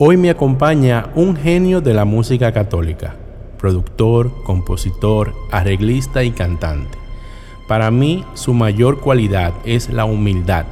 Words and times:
Hoy 0.00 0.16
me 0.16 0.30
acompaña 0.30 1.10
un 1.16 1.34
genio 1.34 1.80
de 1.80 1.92
la 1.92 2.04
música 2.04 2.52
católica, 2.52 3.16
productor, 3.58 4.44
compositor, 4.44 5.34
arreglista 5.50 6.22
y 6.22 6.30
cantante. 6.30 6.96
Para 7.66 7.90
mí 7.90 8.24
su 8.34 8.54
mayor 8.54 9.00
cualidad 9.00 9.54
es 9.64 9.90
la 9.90 10.04
humildad, 10.04 10.66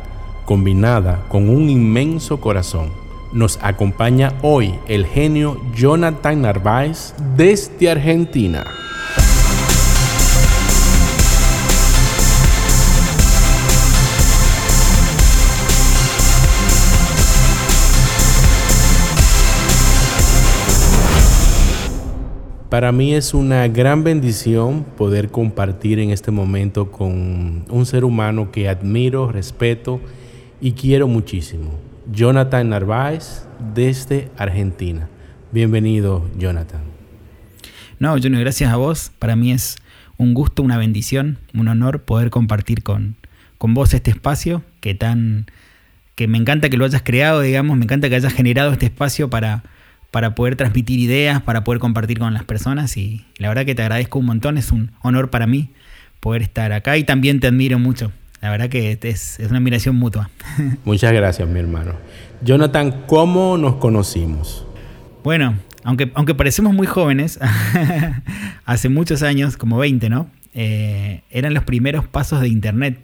combinada 0.44 1.24
con 1.28 1.48
un 1.48 1.68
inmenso 1.68 2.40
corazón. 2.40 2.92
Nos 3.32 3.58
acompaña 3.62 4.32
hoy 4.42 4.76
el 4.86 5.06
genio 5.06 5.60
Jonathan 5.74 6.42
Narváez 6.42 7.12
desde 7.36 7.90
Argentina. 7.90 8.64
Para 22.76 22.92
mí 22.92 23.14
es 23.14 23.32
una 23.32 23.66
gran 23.68 24.04
bendición 24.04 24.84
poder 24.84 25.30
compartir 25.30 25.98
en 25.98 26.10
este 26.10 26.30
momento 26.30 26.92
con 26.92 27.64
un 27.70 27.86
ser 27.86 28.04
humano 28.04 28.52
que 28.52 28.68
admiro, 28.68 29.32
respeto 29.32 29.98
y 30.60 30.72
quiero 30.72 31.08
muchísimo. 31.08 31.80
Jonathan 32.12 32.68
Narváez 32.68 33.48
desde 33.74 34.28
Argentina. 34.36 35.08
Bienvenido, 35.52 36.28
Jonathan. 36.36 36.82
No, 37.98 38.10
Junior, 38.10 38.42
gracias 38.42 38.70
a 38.70 38.76
vos. 38.76 39.10
Para 39.18 39.36
mí 39.36 39.52
es 39.52 39.76
un 40.18 40.34
gusto, 40.34 40.62
una 40.62 40.76
bendición, 40.76 41.38
un 41.54 41.68
honor 41.68 42.02
poder 42.02 42.28
compartir 42.28 42.82
con, 42.82 43.16
con 43.56 43.72
vos 43.72 43.94
este 43.94 44.10
espacio 44.10 44.62
que 44.82 44.94
tan 44.94 45.46
que 46.14 46.28
me 46.28 46.36
encanta 46.36 46.68
que 46.68 46.76
lo 46.76 46.84
hayas 46.84 47.00
creado, 47.02 47.40
digamos, 47.40 47.78
me 47.78 47.84
encanta 47.84 48.10
que 48.10 48.16
hayas 48.16 48.34
generado 48.34 48.70
este 48.72 48.84
espacio 48.84 49.30
para 49.30 49.62
para 50.16 50.34
poder 50.34 50.56
transmitir 50.56 50.98
ideas, 50.98 51.42
para 51.42 51.62
poder 51.62 51.78
compartir 51.78 52.18
con 52.18 52.32
las 52.32 52.42
personas 52.42 52.96
y 52.96 53.26
la 53.36 53.48
verdad 53.48 53.66
que 53.66 53.74
te 53.74 53.82
agradezco 53.82 54.18
un 54.18 54.24
montón, 54.24 54.56
es 54.56 54.72
un 54.72 54.92
honor 55.02 55.28
para 55.28 55.46
mí 55.46 55.74
poder 56.20 56.40
estar 56.40 56.72
acá 56.72 56.96
y 56.96 57.04
también 57.04 57.38
te 57.38 57.48
admiro 57.48 57.78
mucho. 57.78 58.10
La 58.40 58.48
verdad 58.48 58.70
que 58.70 58.98
es, 58.98 59.38
una 59.46 59.58
admiración 59.58 59.94
mutua. 59.94 60.30
Muchas 60.86 61.12
gracias, 61.12 61.46
mi 61.46 61.60
hermano. 61.60 61.96
Jonathan, 62.40 63.02
¿cómo 63.06 63.58
nos 63.58 63.74
conocimos? 63.74 64.66
Bueno, 65.22 65.58
aunque, 65.84 66.10
aunque 66.14 66.34
parecemos 66.34 66.72
muy 66.72 66.86
jóvenes, 66.86 67.38
hace 68.64 68.88
muchos 68.88 69.22
años, 69.22 69.58
como 69.58 69.76
20, 69.76 70.08
¿no? 70.08 70.30
Eh, 70.54 71.24
eran 71.28 71.52
los 71.52 71.64
primeros 71.64 72.08
pasos 72.08 72.40
de 72.40 72.48
Internet, 72.48 72.98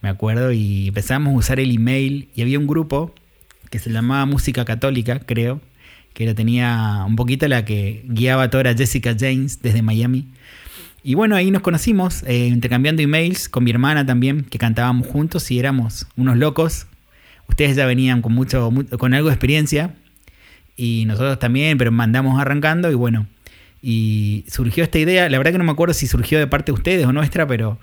me 0.00 0.08
acuerdo, 0.08 0.52
y 0.52 0.88
empezamos 0.88 1.34
a 1.34 1.36
usar 1.36 1.60
el 1.60 1.70
email 1.70 2.30
y 2.34 2.40
había 2.40 2.58
un 2.58 2.66
grupo 2.66 3.14
que 3.68 3.78
se 3.78 3.90
llamaba 3.90 4.24
Música 4.24 4.64
Católica, 4.64 5.18
creo, 5.18 5.60
que 6.16 6.24
la 6.24 6.34
tenía 6.34 7.04
un 7.06 7.14
poquito 7.14 7.46
la 7.46 7.66
que 7.66 8.02
guiaba 8.06 8.48
toda 8.48 8.74
Jessica 8.74 9.14
James 9.20 9.60
desde 9.60 9.82
Miami. 9.82 10.24
Y 11.02 11.14
bueno, 11.14 11.36
ahí 11.36 11.50
nos 11.50 11.60
conocimos, 11.60 12.22
eh, 12.22 12.46
intercambiando 12.46 13.02
emails 13.02 13.50
con 13.50 13.64
mi 13.64 13.70
hermana 13.70 14.06
también, 14.06 14.44
que 14.44 14.56
cantábamos 14.56 15.06
juntos 15.08 15.50
y 15.50 15.58
éramos 15.58 16.06
unos 16.16 16.38
locos. 16.38 16.86
Ustedes 17.50 17.76
ya 17.76 17.84
venían 17.84 18.22
con 18.22 18.32
mucho, 18.32 18.72
con 18.98 19.12
algo 19.12 19.28
de 19.28 19.34
experiencia 19.34 19.94
y 20.74 21.04
nosotros 21.04 21.38
también, 21.38 21.76
pero 21.76 21.92
mandamos 21.92 22.40
arrancando 22.40 22.90
y 22.90 22.94
bueno, 22.94 23.26
y 23.82 24.46
surgió 24.48 24.84
esta 24.84 24.98
idea, 24.98 25.28
la 25.28 25.36
verdad 25.36 25.52
que 25.52 25.58
no 25.58 25.64
me 25.64 25.72
acuerdo 25.72 25.92
si 25.92 26.06
surgió 26.06 26.38
de 26.38 26.46
parte 26.46 26.72
de 26.72 26.76
ustedes 26.76 27.04
o 27.04 27.12
nuestra, 27.12 27.46
pero, 27.46 27.78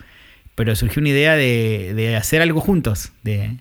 pero 0.56 0.75
surgió 0.75 1.02
una 1.02 1.09
idea 1.09 1.36
de, 1.36 1.94
de 1.95 2.16
hacer 2.16 2.42
algo 2.42 2.62
juntos, 2.62 3.12
de, 3.22 3.58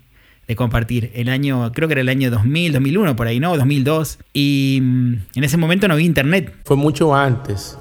de 0.53 0.57
compartir. 0.57 1.11
El 1.15 1.29
año, 1.29 1.73
creo 1.73 1.89
que 1.89 1.95
era 1.95 2.01
el 2.01 2.09
año 2.09 2.31
2000, 2.31 2.73
2001, 2.75 3.17
por 3.17 3.27
ahí, 3.27 3.41
¿no? 3.41 3.57
2002. 3.57 4.19
Y 4.33 4.79
mm, 4.83 5.15
en 5.37 5.45
ese 5.45 5.57
momento 5.57 5.89
no 5.89 5.95
había 5.95 6.07
internet. 6.07 6.55
Fue 6.65 6.77
mucho 6.77 7.15
antes, 7.15 7.79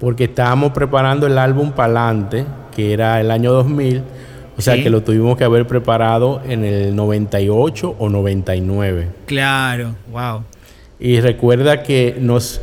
porque 0.00 0.24
estábamos 0.24 0.72
preparando 0.72 1.26
el 1.26 1.38
álbum 1.38 1.72
Palante, 1.72 2.46
que 2.74 2.92
era 2.92 3.20
el 3.20 3.30
año 3.30 3.52
2000. 3.52 4.02
O 4.56 4.62
sea 4.62 4.80
que 4.80 4.88
lo 4.88 5.02
tuvimos 5.02 5.36
que 5.36 5.44
haber 5.44 5.66
preparado 5.66 6.40
en 6.46 6.64
el 6.64 6.94
98 6.94 7.96
o 7.98 8.08
99. 8.08 9.08
Claro, 9.26 9.96
wow. 10.12 10.44
Y 11.00 11.20
recuerda 11.20 11.82
que 11.82 12.16
nos, 12.20 12.60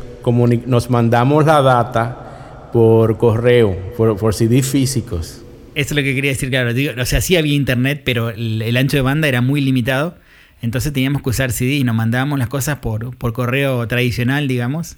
nos 0.66 0.90
mandamos 0.90 1.44
la 1.44 1.60
data 1.60 2.70
por 2.72 3.18
correo, 3.18 3.76
por, 3.96 4.16
por 4.16 4.32
CD 4.34 4.62
físicos. 4.62 5.42
Eso 5.74 5.94
es 5.94 5.96
lo 5.96 6.02
que 6.02 6.14
quería 6.14 6.30
decir, 6.30 6.50
claro. 6.50 6.72
o 7.00 7.06
sea, 7.06 7.20
sí 7.20 7.36
había 7.36 7.54
internet, 7.54 8.02
pero 8.04 8.30
el, 8.30 8.76
ancho 8.76 8.98
de 8.98 9.02
banda 9.02 9.28
era 9.28 9.40
muy 9.40 9.60
limitado. 9.60 10.16
Entonces 10.60 10.92
teníamos 10.92 11.22
que 11.22 11.30
usar 11.30 11.50
CD 11.50 11.76
y 11.76 11.84
nos 11.84 11.94
mandábamos 11.94 12.38
las 12.38 12.48
cosas 12.48 12.78
por, 12.78 13.16
por 13.16 13.32
correo 13.32 13.86
tradicional, 13.88 14.48
digamos. 14.48 14.96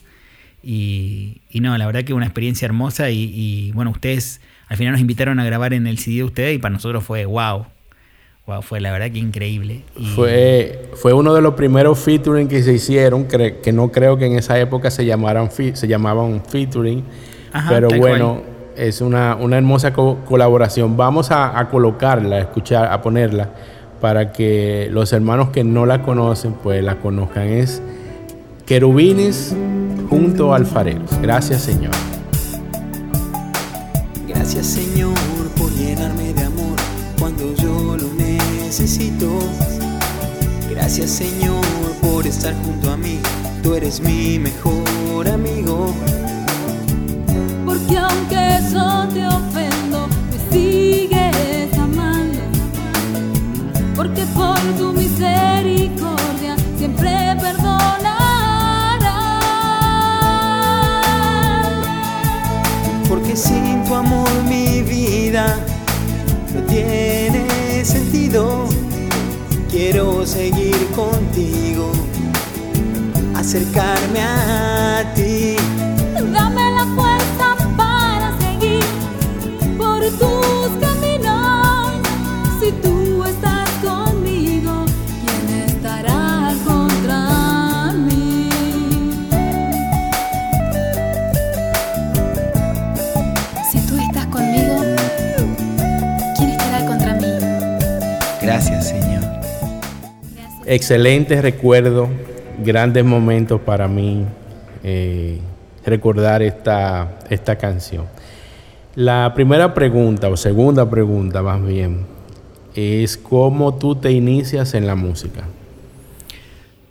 Y, 0.62 1.40
no, 1.54 1.76
la 1.78 1.86
verdad 1.86 2.02
que 2.02 2.12
una 2.12 2.26
experiencia 2.26 2.66
hermosa. 2.66 3.10
Y, 3.10 3.70
bueno, 3.72 3.90
ustedes 3.90 4.40
al 4.68 4.76
final 4.76 4.92
nos 4.92 5.00
invitaron 5.00 5.38
a 5.38 5.44
grabar 5.44 5.74
en 5.74 5.86
el 5.86 5.98
CD 5.98 6.16
de 6.16 6.24
ustedes 6.24 6.56
y 6.56 6.58
para 6.58 6.72
nosotros 6.72 7.04
fue 7.04 7.24
wow. 7.24 7.66
Wow, 8.46 8.60
fue 8.60 8.80
la 8.80 8.92
verdad 8.92 9.10
que 9.10 9.18
increíble. 9.18 9.82
Fue, 10.14 10.90
fue 10.96 11.14
uno 11.14 11.34
de 11.34 11.40
los 11.40 11.54
primeros 11.54 11.98
featuring 11.98 12.46
que 12.46 12.62
se 12.62 12.74
hicieron, 12.74 13.26
que, 13.26 13.72
no 13.72 13.90
creo 13.90 14.18
que 14.18 14.26
en 14.26 14.34
esa 14.34 14.58
época 14.58 14.90
se, 14.90 15.06
llamaran, 15.06 15.50
se 15.50 15.88
llamaban 15.88 16.42
featuring. 16.44 17.04
pero 17.70 17.88
bueno, 17.88 18.42
es 18.76 19.00
una, 19.00 19.36
hermosa 19.52 19.92
colaboración. 19.92 20.96
Vamos 20.96 21.30
a, 21.30 21.68
colocarla, 21.70 22.36
a 22.36 22.40
escuchar, 22.40 22.92
a 22.92 23.00
ponerla 23.02 23.50
para 24.00 24.32
que 24.32 24.88
los 24.90 25.12
hermanos 25.12 25.48
que 25.50 25.64
no 25.64 25.86
la 25.86 26.02
conocen, 26.02 26.54
pues 26.54 26.82
la 26.82 26.96
conozcan. 26.96 27.48
Es 27.48 27.80
Querubines 28.66 29.54
junto 30.08 30.52
a 30.52 30.56
Alfareros. 30.56 31.10
Gracias, 31.20 31.62
Señor. 31.62 31.92
Gracias, 34.28 34.66
Señor, 34.66 35.14
por 35.56 35.70
llenarme 35.72 36.32
de 36.32 36.44
amor 36.44 36.76
cuando 37.18 37.54
yo 37.54 37.96
lo 37.96 38.12
necesito. 38.14 39.26
Gracias, 40.70 41.10
Señor, 41.10 41.64
por 42.02 42.26
estar 42.26 42.54
junto 42.64 42.90
a 42.90 42.96
mí. 42.96 43.20
Tú 43.62 43.74
eres 43.74 44.00
mi 44.00 44.38
mejor 44.38 45.28
amigo 45.28 45.94
porque 47.74 47.98
aunque 47.98 48.56
eso 48.56 49.08
te 49.12 49.26
ofendo, 49.26 50.06
me 50.30 50.38
sigues 50.52 51.76
amando, 51.76 52.40
porque 53.96 54.22
por 54.26 54.58
tu 54.78 54.92
misericordia 54.92 56.56
siempre 56.78 57.36
perdonarás. 57.40 57.88
Porque 63.08 63.36
sin 63.36 63.82
tu 63.84 63.94
amor 63.94 64.30
mi 64.48 64.82
vida 64.82 65.58
no 66.54 66.60
tiene 66.62 67.84
sentido. 67.84 68.68
Quiero 69.68 70.24
seguir 70.24 70.76
contigo, 70.94 71.90
acercarme 73.34 74.20
a 74.22 75.12
ti. 75.16 75.33
Excelente 100.66 101.40
recuerdo, 101.42 102.08
grandes 102.64 103.04
momentos 103.04 103.60
para 103.60 103.88
mí. 103.88 104.24
Eh, 104.82 105.38
recordar 105.84 106.42
esta, 106.42 107.18
esta 107.30 107.56
canción. 107.56 108.06
La 108.94 109.32
primera 109.34 109.74
pregunta, 109.74 110.28
o 110.28 110.36
segunda 110.36 110.88
pregunta 110.88 111.42
más 111.42 111.64
bien, 111.64 112.06
es 112.74 113.16
cómo 113.16 113.76
tú 113.76 113.94
te 113.96 114.12
inicias 114.12 114.74
en 114.74 114.86
la 114.86 114.94
música. 114.94 115.44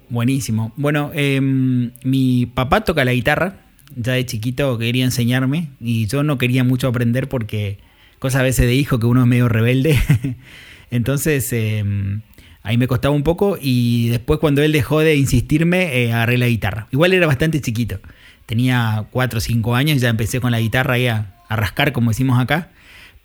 Buenísimo. 0.10 0.72
Bueno, 0.76 1.12
em, 1.14 1.92
mi 2.04 2.46
papá 2.46 2.84
toca 2.84 3.06
la 3.06 3.14
guitarra, 3.14 3.62
ya 3.96 4.14
de 4.14 4.26
chiquito 4.26 4.78
quería 4.78 5.06
enseñarme 5.06 5.70
y 5.80 6.08
yo 6.08 6.24
no 6.24 6.38
quería 6.38 6.64
mucho 6.64 6.88
aprender 6.88 7.30
porque 7.30 7.80
cosa 8.20 8.42
a 8.42 8.44
veces 8.44 8.66
de 8.66 8.76
hijo 8.76 9.00
que 9.00 9.06
uno 9.06 9.22
es 9.22 9.28
medio 9.28 9.50
rebelde. 9.50 9.98
Entonces 10.92 11.52
em, 11.54 12.22
ahí 12.64 12.78
me 12.78 12.88
costaba 12.88 13.14
un 13.14 13.24
poco 13.24 13.58
y 13.62 14.10
después 14.10 14.40
cuando 14.40 14.64
él 14.64 14.72
dejó 14.72 15.02
de 15.02 15.16
insistirme 15.16 16.04
eh, 16.04 16.14
agarré 16.14 16.38
la 16.38 16.48
guitarra. 16.48 16.88
Igual 16.92 17.14
era 17.14 17.28
bastante 17.28 17.62
chiquito. 17.62 18.00
Tenía 18.46 19.06
4 19.12 19.38
o 19.38 19.42
5 19.42 19.76
años 19.76 19.98
y 19.98 20.00
ya 20.00 20.10
empecé 20.10 20.40
con 20.40 20.52
la 20.52 20.60
guitarra 20.60 20.96
ahí 20.96 21.08
a, 21.08 21.30
rascar, 21.50 21.92
como 21.92 22.10
decimos 22.10 22.40
acá. 22.40 22.72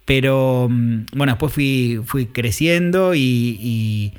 Pero 0.04 0.68
mm, 0.70 1.06
bueno, 1.14 1.32
después 1.32 1.52
fui, 1.52 2.00
fui 2.04 2.26
creciendo 2.26 3.14
y, 3.14 4.12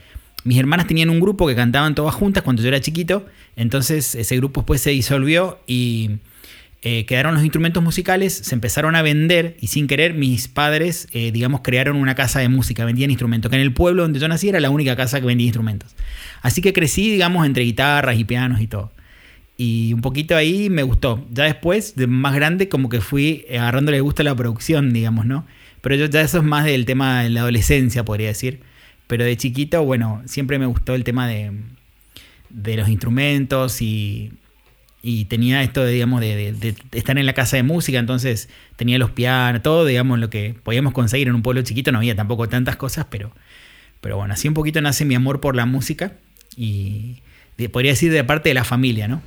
mis 0.45 0.57
hermanas 0.57 0.87
tenían 0.87 1.09
un 1.09 1.19
grupo 1.19 1.47
que 1.47 1.55
cantaban 1.55 1.93
todas 1.95 2.15
juntas 2.15 2.43
cuando 2.43 2.61
yo 2.61 2.69
era 2.69 2.79
chiquito, 2.79 3.25
entonces 3.57 4.15
ese 4.15 4.37
grupo 4.37 4.61
después 4.61 4.79
se 4.81 4.91
disolvió 4.91 5.59
y 5.67 6.19
eh, 6.81 7.05
quedaron 7.05 7.33
los 7.33 7.43
instrumentos 7.43 7.83
musicales, 7.83 8.33
se 8.33 8.55
empezaron 8.55 8.95
a 8.95 9.01
vender 9.01 9.57
y 9.59 9.67
sin 9.67 9.85
querer 9.87 10.13
mis 10.13 10.47
padres, 10.47 11.09
eh, 11.11 11.31
digamos, 11.33 11.59
crearon 11.61 11.97
una 11.97 12.15
casa 12.15 12.39
de 12.39 12.47
música, 12.47 12.85
vendían 12.85 13.11
instrumentos, 13.11 13.49
que 13.49 13.57
en 13.57 13.61
el 13.61 13.73
pueblo 13.73 14.03
donde 14.03 14.19
yo 14.19 14.29
nací 14.29 14.47
era 14.47 14.61
la 14.61 14.69
única 14.69 14.95
casa 14.95 15.19
que 15.19 15.25
vendía 15.25 15.45
instrumentos. 15.45 15.93
Así 16.41 16.61
que 16.61 16.71
crecí, 16.71 17.11
digamos, 17.11 17.45
entre 17.45 17.63
guitarras 17.63 18.17
y 18.17 18.23
pianos 18.23 18.61
y 18.61 18.67
todo. 18.67 18.93
Y 19.57 19.91
un 19.93 19.99
poquito 19.99 20.37
ahí 20.37 20.69
me 20.69 20.83
gustó. 20.83 21.27
Ya 21.33 21.43
después, 21.43 21.97
de 21.97 22.07
más 22.07 22.33
grande, 22.33 22.69
como 22.69 22.87
que 22.87 23.01
fui 23.01 23.45
agarrándole 23.51 23.99
gusto 23.99 24.21
a 24.21 24.25
la 24.25 24.35
producción, 24.35 24.93
digamos, 24.93 25.25
¿no? 25.25 25.45
Pero 25.81 25.95
yo, 25.95 26.05
ya 26.05 26.21
eso 26.21 26.37
es 26.37 26.43
más 26.45 26.63
del 26.63 26.85
tema 26.85 27.23
de 27.23 27.29
la 27.29 27.41
adolescencia, 27.41 28.05
podría 28.05 28.29
decir. 28.29 28.61
Pero 29.07 29.25
de 29.25 29.35
chiquito, 29.35 29.83
bueno, 29.83 30.21
siempre 30.25 30.59
me 30.59 30.65
gustó 30.65 30.95
el 30.95 31.03
tema 31.03 31.27
de, 31.27 31.51
de 32.49 32.77
los 32.77 32.87
instrumentos 32.87 33.81
y, 33.81 34.31
y 35.01 35.25
tenía 35.25 35.63
esto, 35.63 35.83
de, 35.83 35.93
digamos, 35.93 36.21
de, 36.21 36.53
de, 36.53 36.75
estar 36.91 37.17
en 37.17 37.25
la 37.25 37.33
casa 37.33 37.57
de 37.57 37.63
música, 37.63 37.99
entonces 37.99 38.49
tenía 38.75 38.97
los 38.97 39.11
pianos, 39.11 39.61
todo, 39.61 39.85
digamos, 39.85 40.19
lo 40.19 40.29
que 40.29 40.55
podíamos 40.63 40.93
conseguir 40.93 41.27
en 41.27 41.35
un 41.35 41.41
pueblo 41.41 41.61
chiquito, 41.61 41.91
no 41.91 41.99
había 41.99 42.15
tampoco 42.15 42.49
tantas 42.49 42.75
cosas, 42.75 43.05
pero, 43.09 43.31
pero 44.01 44.17
bueno, 44.17 44.33
así 44.33 44.47
un 44.47 44.53
poquito 44.53 44.81
nace 44.81 45.05
mi 45.05 45.15
amor 45.15 45.39
por 45.39 45.55
la 45.55 45.65
música 45.65 46.13
y 46.55 47.21
podría 47.71 47.91
decir 47.91 48.11
de 48.11 48.23
parte 48.23 48.49
de 48.49 48.55
la 48.55 48.63
familia, 48.63 49.07
¿no? 49.07 49.21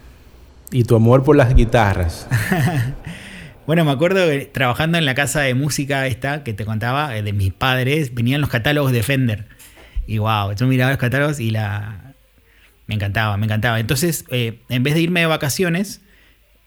Y 0.72 0.84
tu 0.84 0.96
amor 0.96 1.22
por 1.22 1.36
las 1.36 1.54
guitarras. 1.54 2.26
bueno, 3.66 3.84
me 3.84 3.90
acuerdo 3.90 4.26
que 4.26 4.46
trabajando 4.46 4.96
en 4.96 5.04
la 5.04 5.14
casa 5.14 5.42
de 5.42 5.54
música 5.54 6.06
esta 6.06 6.42
que 6.44 6.54
te 6.54 6.64
contaba, 6.64 7.14
eh, 7.14 7.22
de 7.22 7.34
mis 7.34 7.52
padres, 7.52 8.14
venían 8.14 8.40
los 8.40 8.48
catálogos 8.48 8.90
de 8.90 9.02
Fender. 9.02 9.46
Y 10.06 10.16
wow, 10.16 10.54
yo 10.54 10.66
miraba 10.66 10.92
los 10.92 10.98
catálogos 10.98 11.40
y 11.40 11.50
la... 11.50 12.11
Me 12.86 12.94
encantaba, 12.94 13.36
me 13.36 13.46
encantaba. 13.46 13.80
Entonces, 13.80 14.24
eh, 14.30 14.58
en 14.68 14.82
vez 14.82 14.94
de 14.94 15.00
irme 15.00 15.20
de 15.20 15.26
vacaciones, 15.26 16.00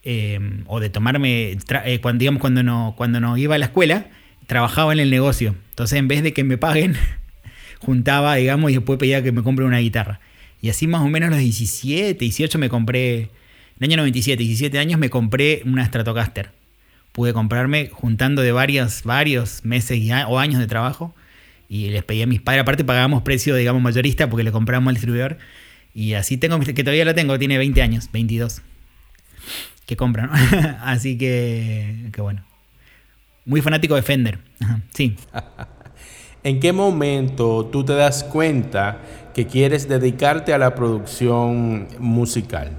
eh, 0.04 0.40
o 0.68 0.80
de 0.80 0.90
tomarme, 0.90 1.58
cuando, 2.02 2.20
digamos, 2.20 2.40
cuando 2.40 2.64
no, 2.64 2.94
cuando 2.98 3.20
no 3.20 3.38
iba 3.38 3.56
a 3.56 3.58
la 3.58 3.66
escuela, 3.66 4.08
trabajaba 4.48 4.94
en 4.94 5.00
el 5.00 5.10
negocio. 5.10 5.56
Entonces, 5.70 6.00
en 6.00 6.08
vez 6.08 6.24
de 6.24 6.34
que 6.34 6.44
me 6.44 6.58
paguen, 6.58 6.96
juntaba, 7.80 8.36
digamos, 8.36 8.72
y 8.72 8.76
después 8.76 9.00
pedía 9.00 9.24
que 9.24 9.32
me 9.32 9.44
compre 9.44 9.66
una 9.66 9.80
guitarra. 9.80 10.20
Y 10.62 10.70
así 10.70 10.88
más 10.88 11.02
o 11.02 11.10
menos 11.10 11.30
los 11.30 11.40
17, 11.40 12.18
18 12.18 12.58
me 12.58 12.70
compré 12.70 13.30
en 13.78 13.84
el 13.84 13.90
año 13.90 13.98
97, 13.98 14.42
17 14.42 14.80
años, 14.80 14.98
me 14.98 15.10
compré 15.10 15.62
una 15.66 15.86
Stratocaster. 15.86 16.52
Pude 17.12 17.34
comprarme 17.34 17.90
juntando 17.92 18.42
de 18.42 18.54
varios, 18.54 19.04
varios 19.04 19.66
meses 19.66 20.00
o 20.28 20.40
años 20.40 20.62
de 20.62 20.68
trabajo. 20.68 21.14
Y 21.68 21.90
les 21.90 22.04
pedí 22.04 22.22
a 22.22 22.28
mis 22.28 22.40
padres, 22.40 22.62
aparte 22.62 22.86
pagábamos 22.86 23.24
precio, 23.24 23.54
digamos, 23.54 23.82
mayorista 23.82 24.30
porque 24.30 24.44
le 24.44 24.54
compramos 24.54 24.90
al 24.90 24.96
distribuidor. 24.96 25.38
Y 25.96 26.14
así 26.14 26.38
tengo, 26.38 26.60
que 26.60 26.84
todavía 26.84 27.06
la 27.06 27.16
tengo, 27.16 27.40
tiene 27.40 27.58
20 27.58 27.82
años, 27.82 28.10
22. 28.12 28.62
Que 29.88 29.96
compran, 29.96 30.30
así 30.84 31.18
que, 31.18 32.10
que 32.12 32.22
bueno. 32.22 32.46
Muy 33.46 33.62
fanático 33.62 33.96
de 33.96 34.04
Fender. 34.04 34.40
sí. 34.94 35.16
¿En 36.44 36.60
qué 36.60 36.74
momento 36.74 37.66
tú 37.72 37.84
te 37.84 37.94
das 37.94 38.24
cuenta 38.24 39.02
que 39.34 39.48
quieres 39.48 39.90
dedicarte 39.90 40.54
a 40.54 40.60
la 40.60 40.76
producción 40.76 41.88
musical? 41.98 42.72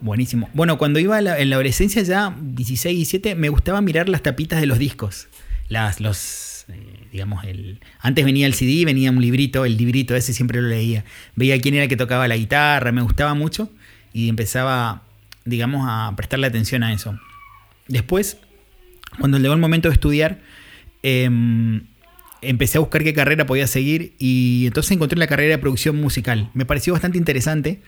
Buenísimo. 0.00 0.50
Bueno, 0.52 0.78
cuando 0.78 0.98
iba 0.98 1.18
en 1.18 1.24
la, 1.24 1.54
adolescencia 1.54 2.02
ya, 2.02 2.34
16, 2.40 2.96
17, 2.96 3.36
me 3.36 3.50
gustaba 3.50 3.80
mirar 3.82 4.08
las 4.08 4.22
tapitas 4.22 4.60
de 4.60 4.66
los 4.66 4.80
discos. 4.80 5.28
Las, 5.68 6.00
los, 6.00 6.53
eh, 6.68 7.06
digamos, 7.12 7.44
el... 7.44 7.80
Antes 8.00 8.24
venía 8.24 8.46
el 8.46 8.54
CD, 8.54 8.84
venía 8.84 9.10
un 9.10 9.20
librito, 9.20 9.64
el 9.64 9.76
librito 9.76 10.16
ese 10.16 10.32
siempre 10.32 10.60
lo 10.60 10.68
leía. 10.68 11.04
Veía 11.36 11.58
quién 11.60 11.74
era 11.74 11.84
el 11.84 11.88
que 11.88 11.96
tocaba 11.96 12.28
la 12.28 12.36
guitarra, 12.36 12.92
me 12.92 13.02
gustaba 13.02 13.34
mucho 13.34 13.70
y 14.12 14.28
empezaba, 14.28 15.02
digamos, 15.44 15.86
a 15.88 16.14
prestarle 16.16 16.46
atención 16.46 16.82
a 16.82 16.92
eso. 16.92 17.18
Después, 17.88 18.38
cuando 19.18 19.38
llegó 19.38 19.54
el 19.54 19.60
momento 19.60 19.88
de 19.88 19.94
estudiar, 19.94 20.40
em, 21.02 21.82
empecé 22.40 22.78
a 22.78 22.80
buscar 22.80 23.02
qué 23.04 23.12
carrera 23.12 23.46
podía 23.46 23.66
seguir 23.66 24.14
y 24.18 24.64
entonces 24.66 24.92
encontré 24.92 25.18
la 25.18 25.26
carrera 25.26 25.56
de 25.56 25.58
producción 25.58 25.96
musical. 25.96 26.50
Me 26.54 26.64
pareció 26.64 26.92
bastante 26.92 27.18
interesante 27.18 27.80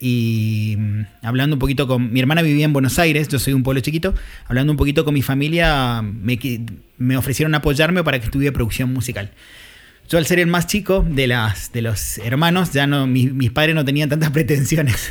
y 0.00 0.76
mm, 0.78 1.00
hablando 1.22 1.54
un 1.54 1.60
poquito 1.60 1.86
con 1.86 2.10
mi 2.12 2.20
hermana 2.20 2.40
vivía 2.40 2.64
en 2.64 2.72
Buenos 2.72 2.98
Aires, 2.98 3.28
yo 3.28 3.38
soy 3.38 3.52
un 3.52 3.62
pueblo 3.62 3.82
chiquito, 3.82 4.14
hablando 4.46 4.72
un 4.72 4.78
poquito 4.78 5.04
con 5.04 5.12
mi 5.12 5.20
familia, 5.20 6.02
me, 6.02 6.38
me 6.96 7.16
ofrecieron 7.18 7.54
apoyarme 7.54 8.02
para 8.02 8.18
que 8.18 8.24
estudie 8.24 8.50
producción 8.50 8.92
musical. 8.92 9.30
Yo 10.08 10.18
al 10.18 10.26
ser 10.26 10.40
el 10.40 10.48
más 10.48 10.66
chico 10.66 11.06
de, 11.08 11.28
las, 11.28 11.70
de 11.72 11.82
los 11.82 12.18
hermanos, 12.18 12.72
ya 12.72 12.86
no, 12.86 13.06
mis, 13.06 13.50
padres 13.50 13.74
no 13.74 13.84
tenían 13.84 14.08
tantas 14.08 14.30
pretensiones, 14.32 15.10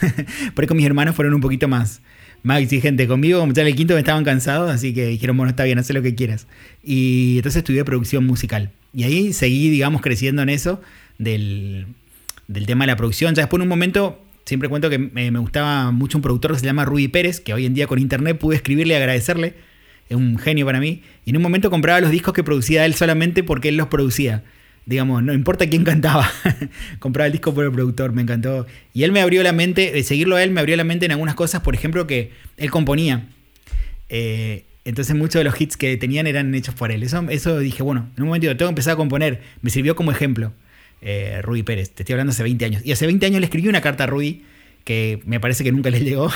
por 0.55 0.65
eso 0.65 0.73
mis 0.73 0.85
hermanos 0.85 1.15
fueron 1.15 1.35
un 1.35 1.41
poquito 1.41 1.67
más, 1.67 2.01
más 2.41 2.59
exigentes 2.59 3.07
conmigo, 3.07 3.39
como 3.39 3.53
ya 3.53 3.61
el 3.61 3.75
quinto 3.75 3.93
me 3.93 3.99
estaban 3.99 4.23
cansados, 4.23 4.71
así 4.71 4.93
que 4.93 5.05
dijeron, 5.05 5.37
bueno, 5.37 5.51
está 5.51 5.65
bien, 5.65 5.77
haz 5.77 5.89
lo 5.91 6.01
que 6.01 6.15
quieras. 6.15 6.47
Y 6.83 7.35
entonces 7.37 7.59
estudié 7.59 7.85
producción 7.85 8.25
musical. 8.25 8.71
Y 8.91 9.03
ahí 9.03 9.33
seguí, 9.33 9.69
digamos, 9.69 10.01
creciendo 10.01 10.41
en 10.41 10.49
eso 10.49 10.81
del, 11.19 11.85
del 12.47 12.65
tema 12.65 12.85
de 12.85 12.87
la 12.87 12.95
producción. 12.95 13.35
Ya 13.35 13.43
después 13.43 13.59
en 13.59 13.63
un 13.63 13.69
momento 13.69 14.19
Siempre 14.49 14.67
cuento 14.67 14.89
que 14.89 14.97
me, 14.97 15.29
gustaba 15.37 15.91
mucho 15.91 16.17
un 16.17 16.23
productor 16.23 16.53
que 16.53 16.59
se 16.59 16.65
llama 16.65 16.83
Rudy 16.83 17.07
Pérez, 17.07 17.39
que 17.39 17.53
hoy 17.53 17.67
en 17.67 17.75
día 17.75 17.85
con 17.85 17.99
internet 17.99 18.39
pude 18.39 18.55
escribirle 18.55 18.95
y 18.95 18.97
agradecerle. 18.97 19.53
Es 20.09 20.17
un 20.17 20.39
genio 20.39 20.65
para 20.65 20.79
mí. 20.79 21.03
Y 21.23 21.29
en 21.29 21.37
un 21.37 21.43
momento 21.43 21.69
compraba 21.69 22.01
los 22.01 22.09
discos 22.09 22.33
que 22.33 22.43
producía 22.43 22.83
él 22.87 22.95
solamente 22.95 23.43
porque 23.43 23.69
él 23.69 23.77
los 23.77 23.89
producía. 23.89 24.43
Digamos, 24.87 25.21
no 25.21 25.35
importa 25.35 25.69
quién 25.69 25.83
cantaba. 25.85 26.27
compraba 26.97 27.27
el 27.27 27.31
disco 27.31 27.53
por 27.53 27.63
el 27.63 27.71
productor, 27.71 28.11
me 28.11 28.23
encantó. 28.23 28.65
Y 28.91 29.03
él 29.03 29.11
me 29.11 29.21
abrió 29.21 29.43
la 29.43 29.51
mente, 29.51 29.91
de 29.91 30.03
seguirlo 30.03 30.35
a 30.35 30.41
él 30.41 30.49
me 30.49 30.61
abrió 30.61 30.75
la 30.77 30.83
mente 30.83 31.05
en 31.05 31.11
algunas 31.11 31.35
cosas, 31.35 31.61
por 31.61 31.75
ejemplo, 31.75 32.07
que 32.07 32.31
él 32.57 32.71
componía. 32.71 33.27
Eh, 34.09 34.65
entonces 34.83 35.15
muchos 35.15 35.41
de 35.41 35.43
los 35.43 35.61
hits 35.61 35.77
que 35.77 35.95
tenían 35.95 36.25
eran 36.25 36.55
hechos 36.55 36.73
por 36.73 36.91
él. 36.91 37.03
Eso, 37.03 37.23
eso 37.29 37.59
dije, 37.59 37.83
bueno, 37.83 38.09
en 38.17 38.23
un 38.23 38.29
momento 38.29 38.47
tengo 38.47 38.69
que 38.69 38.71
empezar 38.71 38.93
a 38.93 38.95
componer. 38.95 39.41
Me 39.61 39.69
sirvió 39.69 39.95
como 39.95 40.11
ejemplo 40.11 40.53
eh, 41.01 41.41
Rudy 41.41 41.63
Pérez. 41.63 41.91
Te 41.91 42.03
estoy 42.03 42.13
hablando 42.13 42.31
hace 42.31 42.43
20 42.43 42.65
años. 42.65 42.81
Y 42.85 42.91
hace 42.91 43.05
20 43.05 43.25
años 43.25 43.39
le 43.39 43.45
escribí 43.45 43.67
una 43.67 43.81
carta 43.81 44.05
a 44.05 44.07
Rudy 44.07 44.43
que 44.83 45.21
me 45.25 45.39
parece 45.39 45.63
que 45.63 45.71
nunca 45.71 45.89
le 45.89 45.99
llegó. 45.99 46.31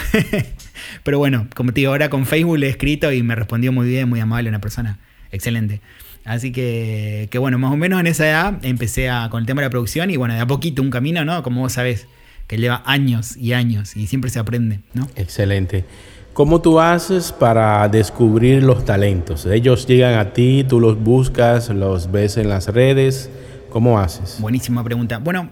Pero 1.03 1.17
bueno, 1.17 1.47
como 1.55 1.73
te 1.73 1.81
digo, 1.81 1.91
ahora 1.91 2.09
con 2.09 2.25
Facebook 2.25 2.57
le 2.57 2.67
he 2.67 2.69
escrito 2.69 3.11
y 3.11 3.23
me 3.23 3.35
respondió 3.35 3.71
muy 3.71 3.87
bien, 3.87 4.09
muy 4.09 4.19
amable, 4.19 4.49
una 4.49 4.61
persona 4.61 4.99
excelente. 5.31 5.81
Así 6.25 6.51
que, 6.51 7.27
que 7.31 7.37
bueno, 7.37 7.57
más 7.59 7.73
o 7.73 7.77
menos 7.77 7.99
en 7.99 8.07
esa 8.07 8.27
edad 8.27 8.59
empecé 8.63 9.09
a, 9.09 9.29
con 9.29 9.41
el 9.41 9.45
tema 9.45 9.61
de 9.61 9.67
la 9.67 9.71
producción 9.71 10.09
y 10.09 10.17
bueno, 10.17 10.35
de 10.35 10.39
a 10.39 10.47
poquito 10.47 10.81
un 10.81 10.89
camino, 10.89 11.25
¿no? 11.25 11.43
Como 11.43 11.61
vos 11.61 11.73
sabés, 11.73 12.07
que 12.47 12.57
lleva 12.57 12.81
años 12.85 13.35
y 13.35 13.53
años 13.53 13.97
y 13.97 14.07
siempre 14.07 14.29
se 14.29 14.39
aprende, 14.39 14.79
¿no? 14.93 15.07
Excelente. 15.15 15.85
¿Cómo 16.33 16.61
tú 16.61 16.79
haces 16.79 17.31
para 17.31 17.87
descubrir 17.89 18.63
los 18.63 18.85
talentos? 18.85 19.45
Ellos 19.45 19.85
llegan 19.85 20.15
a 20.17 20.33
ti, 20.33 20.65
tú 20.67 20.79
los 20.79 20.97
buscas, 20.97 21.69
los 21.69 22.11
ves 22.11 22.37
en 22.37 22.49
las 22.49 22.67
redes. 22.69 23.29
¿Cómo 23.73 23.97
haces? 23.97 24.37
Buenísima 24.39 24.83
pregunta. 24.83 25.17
Bueno, 25.17 25.49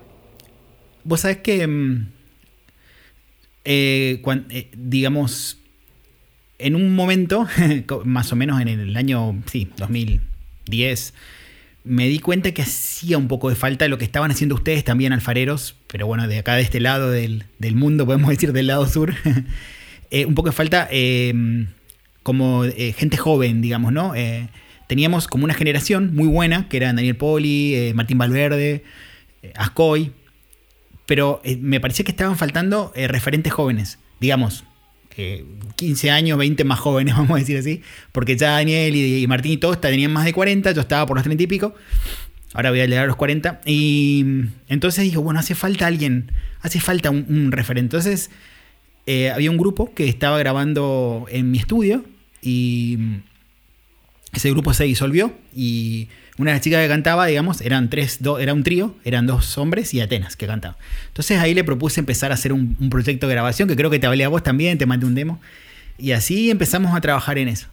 vos 1.04 1.22
sabés 1.22 1.38
que, 1.38 1.66
mm, 1.66 2.08
eh, 3.66 4.22
eh, 4.52 4.72
digamos, 4.78 5.58
en 6.60 6.76
un 6.76 6.94
momento, 6.94 7.48
más 8.06 8.32
o 8.32 8.36
menos 8.36 8.62
en 8.62 8.68
el 8.68 8.96
año, 8.96 9.42
sí, 9.48 9.72
2010, 9.76 11.16
me 11.84 12.08
di 12.10 12.20
cuenta 12.20 12.52
que 12.52 12.62
hacía 12.62 13.18
un 13.18 13.28
poco 13.28 13.50
de 13.50 13.56
falta 13.56 13.88
lo 13.88 13.98
que 13.98 14.06
estaban 14.06 14.30
haciendo 14.30 14.54
ustedes 14.54 14.84
también, 14.84 15.14
alfareros, 15.14 15.76
pero 15.88 16.06
bueno, 16.06 16.28
de 16.28 16.38
acá 16.38 16.54
de 16.54 16.62
este 16.62 16.80
lado 16.80 17.10
del, 17.10 17.44
mundo, 17.74 18.06
podemos 18.06 18.30
decir 18.30 18.54
del 18.54 18.68
lado 18.68 18.88
sur, 18.88 19.16
eh, 20.12 20.28
un 20.28 20.36
poco 20.36 20.50
de 20.50 20.54
falta 20.54 20.88
como 22.22 22.66
gente 22.96 23.18
joven, 23.18 23.64
digamos, 23.64 23.92
¿no? 23.92 24.14
Teníamos 24.92 25.30
como 25.30 25.46
una 25.46 25.54
generación 25.54 26.14
muy 26.14 26.28
buena, 26.28 26.68
que 26.68 26.76
eran 26.76 26.98
Daniel 26.98 27.16
Poli, 27.16 27.76
eh, 27.76 27.94
Martín 27.94 28.18
Valverde, 28.18 28.84
eh, 29.42 29.54
Ascoy, 29.56 30.12
pero 31.06 31.40
eh, 31.46 31.56
me 31.56 31.80
parecía 31.80 32.04
que 32.04 32.12
estaban 32.12 32.38
faltando 32.38 32.92
referentes 32.94 33.54
jóvenes, 33.54 34.00
digamos, 34.20 34.66
15 35.78 36.12
años, 36.12 36.38
20 36.38 36.66
más 36.66 36.82
jóvenes, 36.82 37.16
vamos 37.18 37.38
a 37.38 37.40
decir 37.40 37.58
así, 37.58 37.82
porque 38.12 38.36
ya 38.36 38.52
Daniel 38.52 38.94
y, 38.94 39.26
Martín 39.28 39.54
y 39.54 39.58
todos 39.58 39.80
tenían 39.80 40.12
más 40.12 40.26
de 40.26 40.34
40, 40.34 40.74
yo 40.74 40.82
estaba 40.82 41.06
por 41.06 41.16
los 41.16 41.24
30 41.24 41.42
y 41.42 41.48
pico, 41.48 41.74
ahora 42.52 42.72
voy 42.72 42.82
a 42.82 42.86
llegar 42.86 43.06
a 43.06 43.08
los 43.08 43.16
40, 43.16 43.62
y 43.66 44.24
mm, 44.26 44.48
entonces 44.68 45.06
dijo, 45.06 45.22
bueno, 45.22 45.40
hace 45.40 45.56
falta 45.56 45.88
alguien, 45.88 46.34
hace 46.60 46.82
falta 46.82 47.12
un, 47.12 47.26
un 47.30 47.54
referente. 47.54 47.96
Entonces 47.96 48.30
había 49.34 49.52
un 49.52 49.58
grupo 49.58 49.94
que 49.94 50.10
estaba 50.10 50.38
grabando 50.38 51.28
en 51.30 51.50
mi 51.50 51.60
estudio 51.60 52.04
y 52.42 52.98
mm, 53.00 53.31
ese 54.34 54.50
grupo 54.52 54.74
se 54.74 54.86
disolvió 54.86 55.34
y 55.56 56.08
una 56.38 56.52
de 56.52 56.56
las 56.56 56.64
chicas 56.64 56.82
que 56.82 56.88
cantaba, 56.88 57.26
digamos, 57.26 57.62
eran 57.62 57.90
tres, 57.90 58.20
era 58.40 58.54
un 58.54 58.64
trío, 58.64 58.96
eran 59.04 59.28
dos 59.28 59.58
hombres 59.58 59.94
y 59.94 60.00
Atenas 60.00 60.36
que 60.36 60.48
cantaban. 60.48 60.78
Entonces 61.08 61.40
ahí 61.40 61.54
le 61.54 61.64
propuse 61.64 62.00
empezar 62.00 62.32
a 62.32 62.36
hacer 62.36 62.54
un, 62.54 62.76
proyecto 62.90 63.28
de 63.28 63.34
grabación, 63.34 63.68
que 63.68 63.76
creo 63.76 63.90
que 63.90 64.00
te 64.00 64.08
hablé 64.08 64.24
a 64.24 64.30
vos 64.30 64.42
también, 64.42 64.78
te 64.78 64.86
mandé 64.86 65.06
un 65.06 65.16
demo. 65.16 65.42
Y 65.98 66.14
así 66.14 66.50
empezamos 66.50 66.96
a 66.96 67.02
trabajar 67.02 67.38
en 67.38 67.50
eso. 67.50 67.68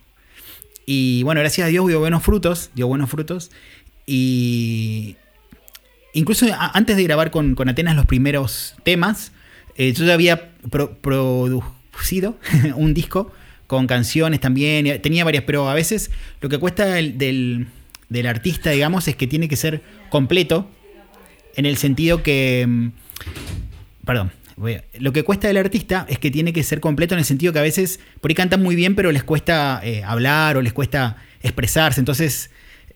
Y 0.84 1.22
bueno, 1.22 1.40
gracias 1.40 1.66
a 1.66 1.68
Dios 1.68 1.86
dio 1.86 2.00
buenos 2.00 2.22
frutos, 2.22 2.70
dio 2.74 2.88
buenos 2.88 3.08
frutos. 3.08 3.50
Y, 4.06 5.16
incluso 6.12 6.46
antes 6.74 6.96
de 6.96 7.04
grabar 7.04 7.30
con, 7.30 7.56
Atenas 7.68 7.94
los 7.94 8.06
primeros 8.06 8.74
temas, 8.82 9.32
eh, 9.76 9.92
yo 9.92 10.04
ya 10.04 10.14
había 10.14 10.50
producido 11.00 12.36
un 12.74 12.92
disco 12.92 13.32
con 13.68 13.86
canciones 13.86 14.40
también, 14.40 15.00
tenía 15.00 15.24
varias, 15.24 15.44
pero 15.44 15.68
a 15.68 15.74
veces 15.74 16.10
lo 16.40 16.48
que 16.48 16.58
cuesta 16.58 16.86
del, 16.86 17.18
del, 18.08 18.26
artista, 18.26 18.70
digamos, 18.70 19.06
es 19.06 19.14
que 19.14 19.28
tiene 19.28 19.46
que 19.46 19.56
ser 19.56 19.82
completo, 20.10 20.68
en 21.54 21.66
el 21.66 21.76
sentido 21.76 22.22
que... 22.22 22.64
Mm, 22.66 22.88
perdón, 24.04 24.32
lo 24.98 25.12
que 25.12 25.22
cuesta 25.22 25.48
del 25.48 25.58
artista 25.58 26.06
es 26.08 26.18
que 26.18 26.30
tiene 26.30 26.52
que 26.52 26.62
ser 26.62 26.80
completo 26.80 27.14
en 27.14 27.20
el 27.20 27.24
sentido 27.24 27.52
que 27.52 27.58
a 27.58 27.62
veces 27.62 28.00
por 28.20 28.30
ahí 28.30 28.34
cantan 28.34 28.62
muy 28.62 28.74
bien, 28.74 28.96
pero 28.96 29.12
les 29.12 29.22
cuesta 29.22 29.80
eh, 29.84 30.02
hablar 30.02 30.56
o 30.56 30.62
les 30.62 30.72
cuesta 30.72 31.18
expresarse. 31.42 32.00
Entonces, 32.00 32.50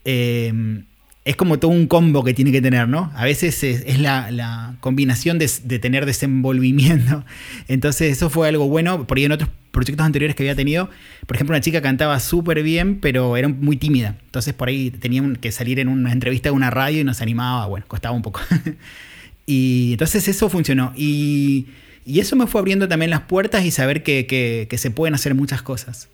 eh, 0.05 0.83
es 1.25 1.37
como 1.37 1.59
todo 1.59 1.71
un 1.71 1.87
combo 1.87 2.25
que 2.25 2.35
tiene 2.35 2.51
que 2.51 2.61
tener, 2.61 2.89
¿no? 2.89 3.13
A 3.15 3.25
veces 3.25 3.63
es, 3.63 3.99
la, 4.01 4.75
combinación 4.81 5.39
de, 5.39 5.49
tener 5.79 6.05
desenvolvimiento. 6.05 7.25
Entonces 7.69 8.13
eso 8.13 8.29
fue 8.29 8.49
algo 8.49 8.69
bueno, 8.69 9.07
por 9.07 9.19
ahí 9.19 9.25
en 9.25 9.33
otros 9.33 9.49
proyectos 9.71 10.05
anteriores 10.05 10.35
que 10.35 10.43
había 10.43 10.57
tenido, 10.57 10.91
por 11.27 11.37
ejemplo, 11.37 11.55
una 11.55 11.61
chica 11.61 11.81
cantaba 11.81 12.19
súper 12.21 12.63
bien, 12.63 12.99
pero 13.01 13.37
era 13.37 13.49
muy 13.49 13.77
tímida. 13.77 14.17
Entonces 14.25 14.53
por 14.53 14.69
ahí 14.69 14.91
tenían 14.91 15.37
que 15.37 15.53
salir 15.53 15.79
en 15.79 15.89
una 15.89 16.13
entrevista 16.13 16.49
de 16.49 16.57
una 16.57 16.71
radio 16.71 17.01
y 17.01 17.05
nos 17.05 17.21
animaba, 17.21 17.67
bueno, 17.67 17.87
costaba 17.87 18.15
un 18.15 18.23
poco. 18.23 18.41
y 19.47 19.93
entonces 19.93 20.27
eso 20.27 20.49
funcionó. 20.51 20.93
Y, 20.97 21.69
eso 22.05 22.35
me 22.35 22.49
fue 22.49 22.61
abriendo 22.61 22.89
también 22.89 23.11
las 23.11 23.21
puertas 23.21 23.65
y 23.65 23.71
saber 23.71 24.03
que 24.03 24.69
se 24.77 24.91
pueden 24.91 25.15
hacer 25.15 25.37
muchas 25.37 25.63
cosas. 25.63 26.09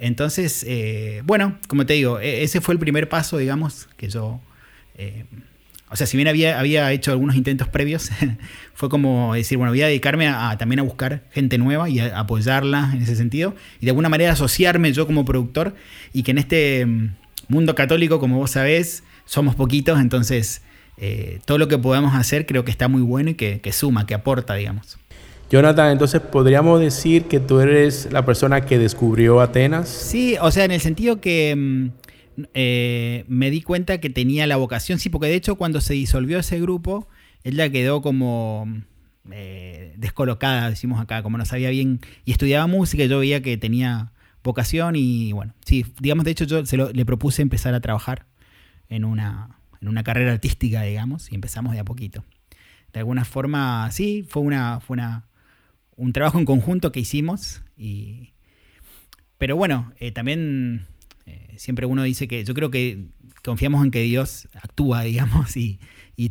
Entonces, 0.00 0.64
eh, 0.66 1.22
bueno, 1.24 1.58
como 1.68 1.84
te 1.84 1.92
digo, 1.92 2.18
e-, 2.18 2.42
ese 2.42 2.60
fue 2.60 2.74
el 2.74 2.80
primer 2.80 3.08
paso, 3.08 3.38
digamos, 3.38 3.88
que 3.96 4.08
yo... 4.08 4.40
Eh, 4.96 5.26
o 5.92 5.96
sea, 5.96 6.06
si 6.06 6.16
bien 6.16 6.28
había, 6.28 6.58
había 6.58 6.90
hecho 6.92 7.10
algunos 7.10 7.34
intentos 7.34 7.68
previos, 7.68 8.10
fue 8.74 8.88
como 8.88 9.34
decir, 9.34 9.58
bueno, 9.58 9.72
voy 9.72 9.82
a 9.82 9.88
dedicarme 9.88 10.28
a, 10.28 10.56
también 10.56 10.78
a 10.78 10.82
buscar 10.84 11.24
gente 11.32 11.58
nueva 11.58 11.90
y 11.90 11.98
a, 11.98 12.18
apoyarla 12.18 12.90
en 12.94 13.02
ese 13.02 13.16
sentido. 13.16 13.54
Y 13.80 13.86
de 13.86 13.90
alguna 13.90 14.08
manera 14.08 14.32
asociarme 14.32 14.92
yo 14.92 15.06
como 15.06 15.24
productor 15.24 15.74
y 16.12 16.22
que 16.22 16.30
en 16.30 16.38
este 16.38 16.86
mm, 16.86 17.16
mundo 17.48 17.74
católico, 17.74 18.20
como 18.20 18.38
vos 18.38 18.52
sabés, 18.52 19.02
somos 19.24 19.56
poquitos, 19.56 20.00
entonces 20.00 20.62
eh, 20.96 21.40
todo 21.44 21.58
lo 21.58 21.66
que 21.66 21.76
podamos 21.76 22.14
hacer 22.14 22.46
creo 22.46 22.64
que 22.64 22.70
está 22.70 22.88
muy 22.88 23.02
bueno 23.02 23.30
y 23.30 23.34
que 23.34 23.72
suma, 23.72 24.06
que 24.06 24.14
aporta, 24.14 24.54
digamos. 24.54 24.99
Jonathan, 25.50 25.90
entonces 25.90 26.20
podríamos 26.20 26.80
decir 26.80 27.24
que 27.24 27.40
tú 27.40 27.58
eres 27.58 28.08
la 28.12 28.24
persona 28.24 28.60
que 28.60 28.78
descubrió 28.78 29.40
Atenas. 29.40 29.88
Sí, 29.88 30.36
o 30.40 30.52
sea, 30.52 30.64
en 30.64 30.70
el 30.70 30.80
sentido 30.80 31.20
que 31.20 31.56
mm, 31.56 32.46
eh, 32.54 33.24
me 33.26 33.50
di 33.50 33.60
cuenta 33.60 33.98
que 33.98 34.10
tenía 34.10 34.46
la 34.46 34.56
vocación, 34.56 35.00
sí, 35.00 35.08
porque 35.08 35.26
de 35.26 35.34
hecho 35.34 35.56
cuando 35.56 35.80
se 35.80 35.94
disolvió 35.94 36.38
ese 36.38 36.60
grupo, 36.60 37.08
ella 37.42 37.68
quedó 37.68 38.00
como 38.00 38.64
eh, 39.32 39.92
descolocada, 39.96 40.70
decimos 40.70 41.00
acá, 41.00 41.24
como 41.24 41.36
no 41.36 41.44
sabía 41.44 41.70
bien, 41.70 41.98
y 42.24 42.30
estudiaba 42.30 42.68
música, 42.68 43.04
yo 43.06 43.18
veía 43.18 43.42
que 43.42 43.56
tenía 43.56 44.12
vocación 44.44 44.94
y 44.94 45.32
bueno, 45.32 45.54
sí, 45.64 45.84
digamos, 46.00 46.24
de 46.26 46.30
hecho 46.30 46.44
yo 46.44 46.62
le 46.92 47.04
propuse 47.04 47.42
empezar 47.42 47.74
a 47.74 47.80
trabajar 47.80 48.24
en 48.88 49.04
una, 49.04 49.58
en 49.80 49.88
una 49.88 50.04
carrera 50.04 50.30
artística, 50.30 50.82
digamos, 50.82 51.32
y 51.32 51.34
empezamos 51.34 51.72
de 51.72 51.80
a 51.80 51.84
poquito. 51.84 52.24
De 52.92 53.00
alguna 53.00 53.24
forma, 53.24 53.90
sí, 53.90 54.24
fue 54.28 54.42
una, 54.42 54.78
fue 54.80 54.94
una, 54.94 55.24
un 56.00 56.14
trabajo 56.14 56.38
en 56.38 56.46
conjunto 56.46 56.92
que 56.92 57.00
hicimos. 57.00 57.62
Y, 57.76 58.32
pero 59.36 59.54
bueno, 59.54 59.92
eh, 60.00 60.12
también 60.12 60.86
eh, 61.26 61.54
siempre 61.56 61.84
uno 61.84 62.02
dice 62.02 62.26
que 62.26 62.42
yo 62.42 62.54
creo 62.54 62.70
que 62.70 63.04
confiamos 63.44 63.84
en 63.84 63.90
que 63.90 64.00
Dios 64.00 64.48
actúa, 64.54 65.02
digamos, 65.04 65.56
y, 65.56 65.78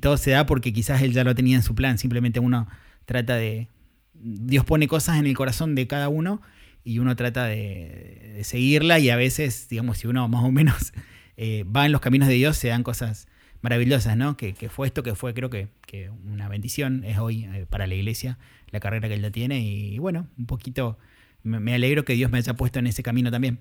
todo 0.02 0.18
se 0.18 0.32
da 0.32 0.46
porque 0.46 0.72
quizás 0.72 1.02
Él 1.02 1.14
ya 1.14 1.24
lo 1.24 1.34
tenía 1.34 1.56
en 1.56 1.64
su 1.64 1.74
plan. 1.76 1.98
Simplemente 1.98 2.40
uno 2.40 2.68
trata 3.06 3.36
de... 3.36 3.70
Dios 4.14 4.66
pone 4.66 4.88
cosas 4.88 5.18
en 5.18 5.26
el 5.26 5.36
corazón 5.36 5.74
de 5.74 5.88
cada 5.88 6.10
uno 6.10 6.42
y 6.84 7.00
uno 7.00 7.16
trata 7.16 7.46
de, 7.46 8.40
seguirla 8.44 9.00
y 9.00 9.10
a 9.10 9.16
veces, 9.16 9.68
digamos, 9.70 10.00
si 10.00 10.08
uno 10.08 10.28
más 10.28 10.44
o 10.44 10.52
menos 10.52 10.94
eh, 11.38 11.64
va 11.64 11.86
en 11.86 11.92
los 11.92 12.02
caminos 12.02 12.28
de 12.28 12.36
Dios, 12.36 12.58
se 12.58 12.68
dan 12.68 12.84
cosas 12.84 13.28
maravillosas, 13.62 14.16
¿no? 14.16 14.38
Que, 14.38 14.54
fue 14.70 14.88
esto 14.88 15.02
que 15.02 15.16
fue, 15.16 15.34
creo 15.34 15.50
que, 15.50 15.70
que 15.88 16.10
una 16.10 16.48
bendición 16.50 17.04
es 17.04 17.18
hoy 17.18 17.48
para 17.70 17.88
la 17.88 17.96
iglesia 17.96 18.38
la 18.72 18.80
carrera 18.80 19.08
que 19.08 19.16
él 19.16 19.22
ya 19.22 19.32
tiene 19.32 19.60
y 19.60 19.98
bueno, 20.00 20.28
un 20.38 20.46
poquito 20.46 20.98
me, 21.44 21.74
alegro 21.74 22.04
que 22.06 22.14
Dios 22.14 22.32
me 22.32 22.38
haya 22.38 22.54
puesto 22.54 22.80
en 22.80 22.88
ese 22.88 23.04
camino 23.04 23.32
también. 23.32 23.60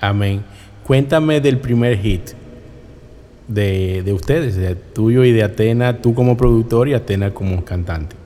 Amén. 0.00 0.42
Cuéntame 0.84 1.40
del 1.40 1.58
primer 1.58 1.98
hit 1.98 2.30
de, 3.48 4.02
de 4.02 4.12
ustedes, 4.12 4.56
de 4.56 4.74
tuyo 4.74 5.24
y 5.24 5.32
de 5.32 5.42
Atena, 5.42 6.00
tú 6.00 6.14
como 6.14 6.36
productor 6.36 6.88
y 6.88 6.94
Atena 6.94 7.32
como 7.32 7.64
cantante. 7.64 8.16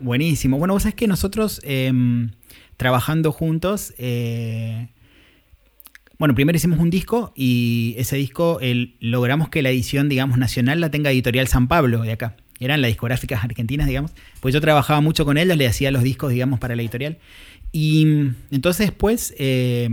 Buenísimo. 0.00 0.58
Bueno, 0.58 0.74
vos 0.74 0.82
sabés 0.82 0.94
que 0.94 1.06
nosotros 1.06 1.60
em, 1.64 2.30
trabajando 2.76 3.32
juntos, 3.32 3.94
eh, 3.98 4.88
bueno, 6.18 6.34
primero 6.34 6.56
hicimos 6.56 6.78
un 6.78 6.90
disco 6.90 7.32
y 7.34 7.94
ese 7.98 8.16
disco 8.16 8.58
logramos 9.00 9.48
que 9.48 9.62
la 9.62 9.70
edición, 9.70 10.08
digamos, 10.08 10.38
nacional 10.38 10.80
la 10.80 10.90
tenga 10.90 11.10
Editorial 11.10 11.48
San 11.48 11.68
Pablo 11.68 12.02
de 12.02 12.12
acá 12.12 12.36
eran 12.64 12.80
las 12.80 12.88
discográficas 12.88 13.44
argentinas, 13.44 13.86
digamos, 13.86 14.12
pues 14.40 14.54
yo 14.54 14.60
trabajaba 14.60 15.00
mucho 15.00 15.24
con 15.24 15.38
ellos, 15.38 15.56
le 15.56 15.66
hacía 15.66 15.90
los 15.90 16.02
discos, 16.02 16.32
digamos, 16.32 16.60
para 16.60 16.76
la 16.76 16.82
editorial. 16.82 17.18
Y 17.72 18.04
mm, 18.04 18.34
entonces 18.52 18.86
después 18.88 19.34
eh, 19.38 19.88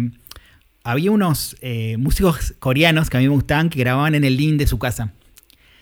había 0.83 1.11
unos 1.11 1.55
eh, 1.61 1.97
músicos 1.97 2.53
coreanos 2.59 3.09
que 3.09 3.17
a 3.17 3.19
mí 3.19 3.27
me 3.27 3.33
gustaban 3.33 3.69
que 3.69 3.79
grababan 3.79 4.15
en 4.15 4.23
el 4.23 4.37
living 4.37 4.57
de 4.57 4.67
su 4.67 4.79
casa. 4.79 5.13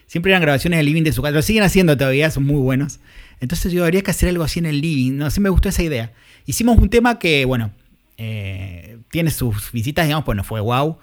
Siempre 0.06 0.32
eran 0.32 0.41
grabaciones 0.41 0.77
en 0.77 0.79
el 0.82 0.86
living 0.86 1.03
de 1.03 1.12
su 1.12 1.22
casa, 1.22 1.34
lo 1.34 1.41
siguen 1.41 1.63
haciendo 1.63 1.98
todavía, 1.98 2.32
son 2.32 2.46
muy 2.46 2.62
buenos. 2.62 3.00
Entonces 3.39 3.72
yo 3.72 3.84
habría 3.84 4.01
que 4.01 4.12
hacer 4.12 4.29
algo 4.29 4.44
así 4.44 4.60
en 4.60 4.65
el 4.65 4.79
living, 4.82 5.17
no 5.17 5.29
sé, 5.29 5.41
me 5.41 5.50
gustó 5.50 5.70
esa 5.70 5.84
idea. 5.84 6.13
Hicimos 6.46 6.77
un 6.77 6.89
tema 6.89 7.20
que, 7.20 7.46
bueno, 7.46 7.72
eh, 8.17 8.98
tiene 9.12 9.32
sus 9.32 9.72
visitas, 9.72 10.06
digamos, 10.06 10.25
pues 10.25 10.36
no 10.36 10.44
fue 10.44 10.62
wow. 10.62 10.98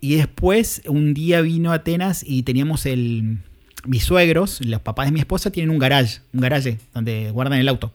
Y 0.00 0.16
después 0.16 0.82
un 0.86 1.14
día 1.14 1.40
vino 1.40 1.70
a 1.70 1.76
Atenas 1.76 2.24
y 2.26 2.42
teníamos 2.42 2.86
el, 2.86 3.38
mis 3.84 4.04
suegros, 4.04 4.60
los 4.64 4.80
papás 4.80 5.06
de 5.06 5.12
mi 5.12 5.20
esposa, 5.20 5.50
tienen 5.50 5.70
un 5.70 5.78
garage, 5.78 6.20
un 6.32 6.40
garage 6.40 6.78
donde 6.94 7.30
guardan 7.30 7.58
el 7.58 7.68
auto. 7.68 7.92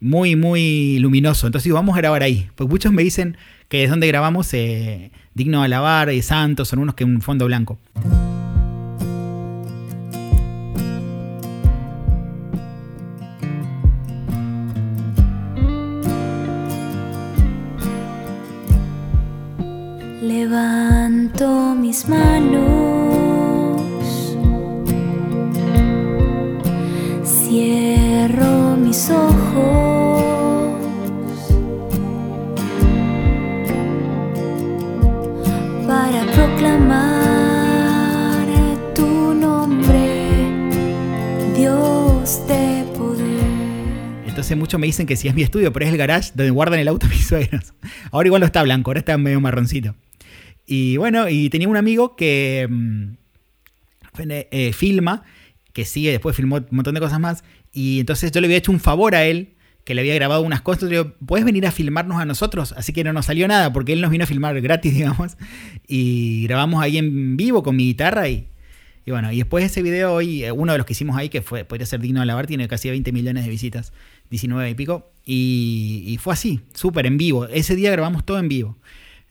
Muy, 0.00 0.36
muy 0.36 0.98
luminoso. 0.98 1.46
Entonces 1.46 1.72
vamos 1.72 1.96
a 1.96 2.00
grabar 2.00 2.22
ahí. 2.22 2.48
Pues 2.54 2.68
muchos 2.68 2.92
me 2.92 3.02
dicen 3.02 3.36
que 3.68 3.84
es 3.84 3.90
donde 3.90 4.06
grabamos 4.06 4.52
eh, 4.54 5.10
Digno 5.34 5.60
de 5.60 5.64
Alabar 5.66 6.12
y 6.12 6.22
Santos, 6.22 6.68
son 6.68 6.78
unos 6.78 6.94
que 6.94 7.04
un 7.04 7.20
fondo 7.20 7.46
blanco. 7.46 7.78
Levanto 20.22 21.74
mis 21.74 22.08
manos 22.08 22.83
Cierro 28.26 28.76
mis 28.78 29.10
ojos 29.10 30.80
para 35.86 36.24
proclamar 36.32 37.66
tu 38.94 39.34
nombre, 39.34 40.38
Dios 41.54 42.46
de 42.48 42.86
poder. 42.96 43.44
Entonces 44.26 44.56
muchos 44.56 44.80
me 44.80 44.86
dicen 44.86 45.06
que 45.06 45.16
si 45.16 45.28
es 45.28 45.34
mi 45.34 45.42
estudio, 45.42 45.70
pero 45.74 45.84
es 45.84 45.92
el 45.92 45.98
garage 45.98 46.30
donde 46.34 46.50
guardan 46.50 46.80
el 46.80 46.88
auto 46.88 47.06
mis 47.10 47.26
suegros. 47.26 47.74
Ahora 48.10 48.28
igual 48.28 48.40
no 48.40 48.46
está 48.46 48.62
blanco, 48.62 48.88
ahora 48.90 49.00
está 49.00 49.18
medio 49.18 49.42
marroncito. 49.42 49.96
Y 50.64 50.96
bueno, 50.96 51.28
y 51.28 51.50
tenía 51.50 51.68
un 51.68 51.76
amigo 51.76 52.16
que 52.16 52.66
mm, 52.70 53.16
eh, 54.30 54.72
filma 54.72 55.24
que 55.74 55.84
sigue, 55.84 56.12
después 56.12 56.34
filmó 56.34 56.56
un 56.56 56.66
montón 56.70 56.94
de 56.94 57.00
cosas 57.00 57.20
más. 57.20 57.44
Y 57.74 58.00
entonces 58.00 58.30
yo 58.30 58.40
le 58.40 58.46
había 58.46 58.56
hecho 58.56 58.72
un 58.72 58.80
favor 58.80 59.14
a 59.16 59.24
él, 59.24 59.54
que 59.84 59.94
le 59.94 60.00
había 60.00 60.14
grabado 60.14 60.42
unas 60.42 60.62
cosas. 60.62 60.84
Le 60.84 60.90
digo, 60.90 61.14
¿puedes 61.26 61.44
venir 61.44 61.66
a 61.66 61.72
filmarnos 61.72 62.18
a 62.20 62.24
nosotros? 62.24 62.72
Así 62.76 62.92
que 62.92 63.04
no 63.04 63.12
nos 63.12 63.26
salió 63.26 63.46
nada, 63.48 63.72
porque 63.72 63.92
él 63.92 64.00
nos 64.00 64.10
vino 64.10 64.24
a 64.24 64.26
filmar 64.26 64.58
gratis, 64.60 64.94
digamos. 64.94 65.36
Y 65.86 66.44
grabamos 66.44 66.82
ahí 66.82 66.96
en 66.96 67.36
vivo 67.36 67.62
con 67.62 67.76
mi 67.76 67.84
guitarra 67.84 68.28
y, 68.28 68.48
bueno, 69.06 69.30
y 69.32 69.38
después 69.38 69.62
de 69.62 69.66
ese 69.66 69.82
video 69.82 70.14
hoy, 70.14 70.44
eh, 70.44 70.52
uno 70.52 70.72
de 70.72 70.78
los 70.78 70.86
que 70.86 70.94
hicimos 70.94 71.16
ahí, 71.16 71.28
que 71.28 71.42
fue, 71.42 71.64
podría 71.64 71.84
ser 71.84 72.00
digno 72.00 72.20
de 72.20 72.26
lavar, 72.26 72.46
tiene 72.46 72.68
casi 72.68 72.88
20 72.88 73.12
millones 73.12 73.44
de 73.44 73.50
visitas, 73.50 73.92
19 74.30 74.70
y 74.70 74.74
pico. 74.74 75.10
Y, 75.26 76.04
y 76.06 76.16
fue 76.18 76.32
así, 76.32 76.60
súper 76.72 77.06
en 77.06 77.18
vivo. 77.18 77.46
Ese 77.46 77.74
día 77.74 77.90
grabamos 77.90 78.24
todo 78.24 78.38
en 78.38 78.48
vivo. 78.48 78.78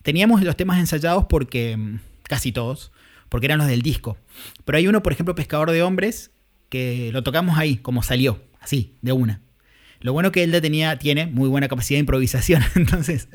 Teníamos 0.03 0.43
los 0.43 0.57
temas 0.57 0.79
ensayados 0.79 1.25
porque, 1.29 1.77
mm, 1.77 1.99
casi 2.23 2.51
todos, 2.51 2.91
porque 3.29 3.45
eran 3.47 3.57
los 3.57 3.67
del 3.67 3.81
disco. 3.81 4.17
Pero 4.65 4.77
hay 4.77 4.87
uno, 4.87 5.01
por 5.01 5.13
ejemplo, 5.13 5.33
Pescador 5.33 5.71
de 5.71 5.81
Hombres, 5.81 6.32
que 6.73 7.11
lo 7.13 7.21
tocamos 7.21 7.59
ahí, 7.59 7.77
como 7.77 8.01
salió, 8.01 8.41
así, 8.59 8.95
de 9.03 9.11
una. 9.11 9.41
Lo 9.99 10.11
bueno 10.11 10.31
que 10.31 10.43
él 10.43 10.51
tenía, 10.59 10.97
tiene 10.97 11.27
muy 11.27 11.47
buena 11.47 11.67
capacidad 11.67 11.97
de 11.97 11.99
improvisación, 11.99 12.63
entonces, 12.75 13.29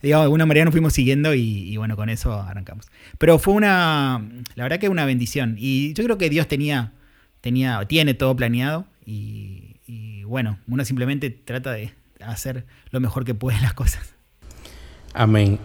digamos, 0.00 0.22
de 0.22 0.26
alguna 0.26 0.46
manera 0.46 0.64
nos 0.64 0.72
fuimos 0.72 0.92
siguiendo 0.92 1.34
y, 1.34 1.76
bueno, 1.76 1.96
con 1.96 2.08
eso 2.08 2.32
arrancamos. 2.40 2.86
Pero 3.18 3.40
fue 3.40 3.54
una, 3.54 4.24
la 4.54 4.62
verdad 4.62 4.78
que 4.78 4.88
una 4.88 5.04
bendición. 5.06 5.56
Y 5.58 5.92
yo 5.94 6.04
creo 6.04 6.18
que 6.18 6.30
Dios 6.30 6.46
tenía 6.46 6.92
tenía, 7.40 7.84
tiene 7.86 8.14
todo 8.14 8.36
planeado 8.36 8.86
y, 9.04 9.76
y 9.88 10.22
bueno, 10.22 10.58
uno 10.68 10.84
simplemente 10.84 11.30
trata 11.30 11.72
de 11.72 11.92
hacer 12.24 12.64
lo 12.90 13.00
mejor 13.00 13.24
que 13.24 13.34
puede 13.34 13.60
las 13.60 13.74
cosas. 13.74 14.14
Amén. 15.12 15.58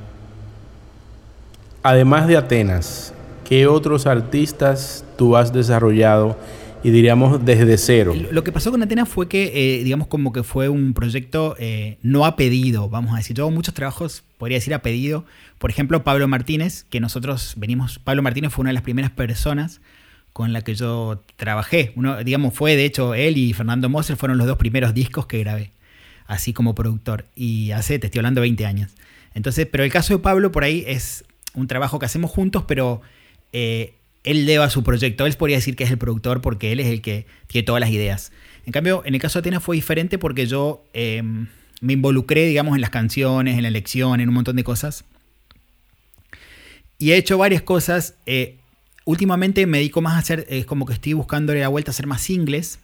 Además 1.83 2.27
de 2.27 2.37
Atenas, 2.37 3.13
¿qué 3.47 3.67
otros 3.67 4.07
artistas 4.07 5.05
tú 5.15 5.37
has 5.37 5.53
desarrollado 5.53 6.37
y 6.83 6.91
diríamos 6.91 7.43
desde 7.43 7.77
cero? 7.77 8.13
Lo 8.31 8.43
que 8.43 8.51
pasó 8.51 8.71
con 8.71 8.81
Atenas 8.81 9.09
fue 9.09 9.27
que, 9.27 9.51
eh, 9.79 9.83
digamos, 9.83 10.07
como 10.07 10.31
que 10.31 10.43
fue 10.43 10.69
un 10.69 10.93
proyecto 10.93 11.55
eh, 11.59 11.97
no 12.01 12.25
a 12.25 12.35
pedido, 12.35 12.89
vamos 12.89 13.13
a 13.13 13.17
decir. 13.17 13.35
Yo 13.35 13.43
hago 13.43 13.51
muchos 13.51 13.73
trabajos, 13.73 14.23
podría 14.37 14.57
decir 14.57 14.73
a 14.73 14.81
pedido. 14.81 15.25
Por 15.57 15.69
ejemplo, 15.69 16.03
Pablo 16.03 16.27
Martínez, 16.27 16.85
que 16.89 16.99
nosotros 16.99 17.53
venimos, 17.57 17.99
Pablo 17.99 18.21
Martínez 18.21 18.53
fue 18.53 18.63
una 18.63 18.69
de 18.69 18.75
las 18.75 18.83
primeras 18.83 19.11
personas 19.11 19.81
con 20.33 20.53
la 20.53 20.61
que 20.61 20.75
yo 20.75 21.23
trabajé. 21.35 21.91
Uno, 21.95 22.23
digamos, 22.23 22.53
fue 22.53 22.75
de 22.75 22.85
hecho 22.85 23.13
él 23.13 23.37
y 23.37 23.53
Fernando 23.53 23.89
Moser 23.89 24.15
fueron 24.15 24.37
los 24.37 24.47
dos 24.47 24.57
primeros 24.57 24.93
discos 24.93 25.25
que 25.25 25.39
grabé, 25.39 25.71
así 26.27 26.53
como 26.53 26.75
productor. 26.75 27.25
Y 27.35 27.71
hace, 27.71 27.99
te 27.99 28.07
estoy 28.07 28.19
hablando, 28.19 28.41
20 28.41 28.65
años. 28.65 28.91
Entonces, 29.33 29.67
pero 29.69 29.83
el 29.83 29.91
caso 29.91 30.13
de 30.13 30.19
Pablo 30.19 30.51
por 30.51 30.63
ahí 30.63 30.83
es 30.87 31.25
un 31.53 31.67
trabajo 31.67 31.99
que 31.99 32.05
hacemos 32.05 32.31
juntos, 32.31 32.63
pero 32.67 33.01
eh, 33.51 33.95
él 34.23 34.45
lleva 34.45 34.69
su 34.69 34.83
proyecto. 34.83 35.25
Él 35.25 35.33
podría 35.33 35.57
decir 35.57 35.75
que 35.75 35.83
es 35.83 35.91
el 35.91 35.97
productor 35.97 36.41
porque 36.41 36.71
él 36.71 36.79
es 36.79 36.87
el 36.87 37.01
que 37.01 37.25
tiene 37.47 37.65
todas 37.65 37.79
las 37.79 37.89
ideas. 37.89 38.31
En 38.65 38.71
cambio, 38.71 39.01
en 39.05 39.15
el 39.15 39.21
caso 39.21 39.39
de 39.39 39.41
Atenas 39.41 39.63
fue 39.63 39.75
diferente 39.75 40.17
porque 40.17 40.45
yo 40.45 40.83
em, 40.93 41.47
me 41.81 41.93
involucré, 41.93 42.45
digamos, 42.45 42.75
en 42.75 42.81
las 42.81 42.89
canciones, 42.89 43.55
en 43.55 43.63
la 43.63 43.69
elección, 43.69 44.19
en 44.19 44.29
un 44.29 44.35
montón 44.35 44.55
de 44.55 44.63
cosas. 44.63 45.05
Y 46.97 47.11
he 47.11 47.17
hecho 47.17 47.37
varias 47.37 47.61
cosas. 47.61 48.15
Eh, 48.25 48.57
últimamente 49.05 49.65
me 49.65 49.77
dedico 49.77 50.01
más 50.01 50.15
a 50.15 50.19
hacer, 50.19 50.45
es 50.49 50.65
como 50.65 50.85
que 50.85 50.93
estoy 50.93 51.13
buscándole 51.13 51.61
la 51.61 51.69
vuelta 51.69 51.91
a 51.91 51.93
hacer 51.93 52.07
más 52.07 52.21
singles. 52.21 52.79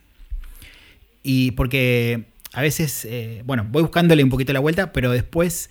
Y 1.21 1.51
porque 1.51 2.25
a 2.53 2.61
veces, 2.61 3.05
eh, 3.05 3.41
bueno, 3.45 3.67
voy 3.69 3.83
buscándole 3.83 4.23
un 4.23 4.29
poquito 4.29 4.53
la 4.53 4.59
vuelta, 4.59 4.93
pero 4.93 5.11
después 5.11 5.69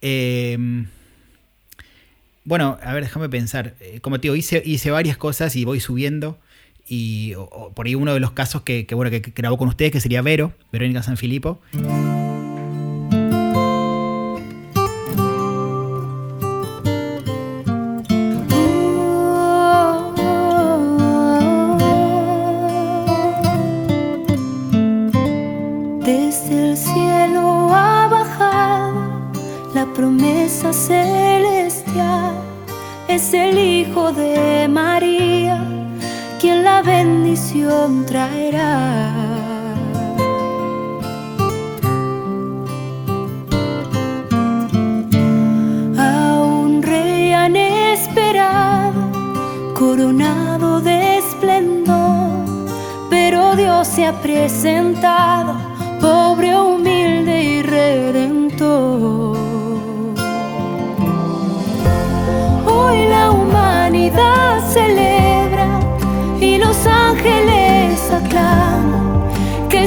Em, 0.00 0.86
bueno, 2.46 2.78
a 2.82 2.94
ver, 2.94 3.02
déjame 3.02 3.28
pensar. 3.28 3.74
Eh, 3.80 4.00
como 4.00 4.18
te 4.18 4.22
digo, 4.22 4.36
hice, 4.36 4.62
hice 4.64 4.90
varias 4.90 5.18
cosas 5.18 5.54
y 5.56 5.64
voy 5.64 5.80
subiendo. 5.80 6.38
Y 6.88 7.34
por 7.74 7.86
ahí 7.86 7.96
uno 7.96 8.14
de 8.14 8.20
los 8.20 8.30
casos 8.30 8.62
que, 8.62 8.86
bueno, 8.92 9.10
que, 9.10 9.20
grabó 9.34 9.58
con 9.58 9.68
ustedes, 9.68 9.90
que 9.90 10.00
sería 10.00 10.22
Vero, 10.22 10.52
Verónica 10.70 11.02
San 11.02 11.16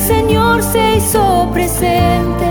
Señor 0.10 0.64
se 0.64 0.96
hizo 0.98 1.48
presente, 1.54 2.50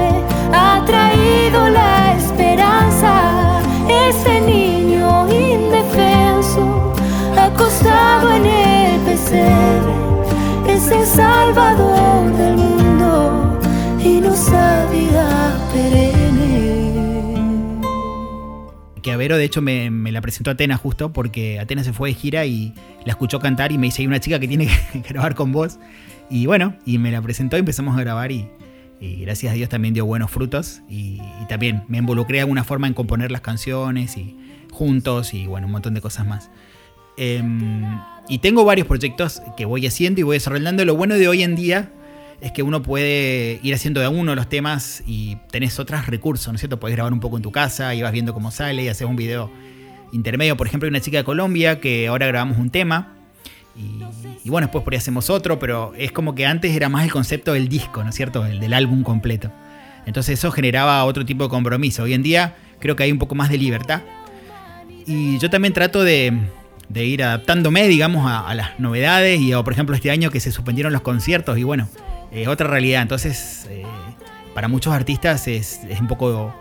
ha 0.53 0.81
traído 0.87 1.69
la 1.69 2.17
esperanza. 2.17 3.61
Ese 4.09 4.41
niño 4.43 5.27
indefenso, 5.29 6.95
acostado 7.37 8.31
en 8.37 8.47
el 8.47 9.01
pesebre, 9.01 9.93
es 10.69 10.89
el 10.89 11.05
Salvador 11.05 12.33
del 12.37 12.57
mundo 12.59 13.59
y 14.05 14.21
nos 14.21 14.53
vida 14.93 15.59
perenne 15.73 16.29
que 19.03 19.17
Vero 19.17 19.37
de 19.37 19.45
hecho 19.45 19.63
me, 19.63 19.91
la 20.13 20.21
presentó 20.21 20.53
Atenas 20.53 20.79
justo 20.79 21.13
porque 21.13 21.59
Atenas 21.59 21.87
se 21.87 21.93
fue 21.93 22.11
de 22.11 22.15
gira 22.15 22.47
y 22.47 22.73
la 23.05 23.15
escuchó 23.15 23.41
cantar 23.41 23.73
y 23.73 23.79
me 23.79 23.89
dice, 23.89 24.03
hay 24.03 24.07
una 24.07 24.21
chica 24.21 24.39
que 24.39 24.47
tiene 24.47 24.69
que 24.93 25.01
grabar 25.09 25.35
con 25.35 25.51
vos. 25.51 25.81
Y 26.31 26.47
bueno, 26.47 26.77
y 26.85 26.99
me 26.99 27.11
la 27.11 27.23
presentó 27.23 27.57
y 27.57 27.61
empezamos 27.61 27.97
a 27.97 28.01
grabar 28.01 28.33
y, 28.33 28.49
gracias 29.01 29.53
a 29.53 29.55
Dios 29.55 29.69
también 29.69 29.95
dio 29.95 30.05
buenos 30.05 30.31
frutos 30.31 30.83
y, 30.89 31.21
también 31.49 31.85
me 31.89 31.99
involucré 31.99 32.37
de 32.37 32.41
alguna 32.43 32.65
forma 32.65 32.87
en 32.87 32.95
componer 32.95 33.31
las 33.31 33.41
canciones 33.41 34.17
y 34.17 34.37
juntos 34.71 35.33
y 35.33 35.47
bueno, 35.47 35.67
un 35.67 35.73
montón 35.73 35.95
de 35.95 36.01
cosas 36.01 36.27
más. 36.27 36.51
Em, 37.17 37.83
y 38.29 38.39
tengo 38.39 38.65
varios 38.65 38.87
proyectos 38.87 39.43
que 39.57 39.65
voy 39.65 39.87
haciendo 39.87 40.21
y 40.21 40.25
voy 40.25 40.37
desarrollando. 40.37 40.85
Lo 40.85 40.95
bueno 40.95 41.15
de 41.15 41.27
hoy 41.27 41.43
en 41.43 41.57
día 41.57 41.91
es 42.41 42.53
que 42.53 42.63
uno 42.63 42.83
puede 42.83 43.59
ir 43.63 43.75
haciendo 43.75 44.01
de 44.01 44.09
uno 44.09 44.35
los 44.35 44.49
temas 44.49 45.03
y 45.07 45.37
tenés 45.51 45.79
otros 45.81 46.07
recursos, 46.07 46.49
¿no 46.49 46.55
es 46.55 46.61
cierto? 46.61 46.79
Podés 46.79 46.95
grabar 46.95 47.13
un 47.13 47.21
poco 47.21 47.37
en 47.37 47.43
tu 47.43 47.51
casa 47.51 47.95
y 47.95 48.03
vas 48.03 48.13
viendo 48.13 48.35
cómo 48.35 48.51
sale 48.51 48.85
y 48.85 48.89
haces 48.89 49.09
un 49.09 49.17
video 49.17 49.51
intermedio. 50.13 50.57
Por 50.57 50.67
ejemplo, 50.67 50.87
hay 50.87 50.91
una 50.91 51.01
chica 51.01 51.19
de 51.19 51.25
Colombia 51.25 51.81
que 51.81 52.07
ahora 52.07 52.27
grabamos 52.27 52.59
un 52.59 52.71
tema 52.71 53.18
y, 54.45 54.51
bueno, 54.51 54.67
después 54.67 54.83
por 54.83 54.93
ahí 54.93 54.99
hacemos 54.99 55.31
otro, 55.31 55.59
pero 55.59 55.93
es 55.97 56.11
como 56.11 56.35
que 56.35 56.47
antes 56.47 56.75
era 56.75 56.89
más 56.89 57.05
el 57.05 57.13
concepto 57.13 57.53
del 57.53 57.69
disco, 57.69 58.03
¿no 58.03 58.11
es 58.11 58.17
cierto? 58.17 58.45
El 58.45 58.59
del 58.59 58.75
álbum 58.75 59.03
completo. 59.03 59.53
Entonces 60.07 60.39
eso 60.39 60.51
generaba 60.51 61.05
otro 61.05 61.25
tipo 61.25 61.45
de 61.45 61.51
compromiso. 61.51 62.03
Hoy 62.03 62.15
en 62.15 62.23
día 62.23 62.57
creo 62.81 62.97
que 62.97 63.05
hay 63.05 63.13
un 63.13 63.19
poco 63.19 63.35
más 63.35 63.51
de 63.51 63.59
libertad. 63.59 64.03
Y 65.07 65.39
yo 65.39 65.49
también 65.49 65.73
trato 65.75 66.03
de, 66.03 66.33
ir 66.95 67.23
adaptándome, 67.23 67.87
digamos, 67.89 68.25
a, 68.27 68.53
las 68.55 68.81
novedades. 68.81 69.41
Y 69.41 69.53
por 69.53 69.73
ejemplo, 69.73 69.95
este 69.95 70.11
año 70.11 70.31
que 70.31 70.41
se 70.41 70.51
suspendieron 70.51 70.93
los 70.93 71.03
conciertos 71.03 71.59
y 71.59 71.63
bueno, 71.63 71.89
otra 72.49 72.69
realidad. 72.69 73.03
Entonces, 73.03 73.67
eh, 73.71 73.85
para 74.55 74.69
muchos 74.69 74.93
artistas 74.93 75.47
es, 75.47 75.81
un 76.01 76.09
poco 76.09 76.55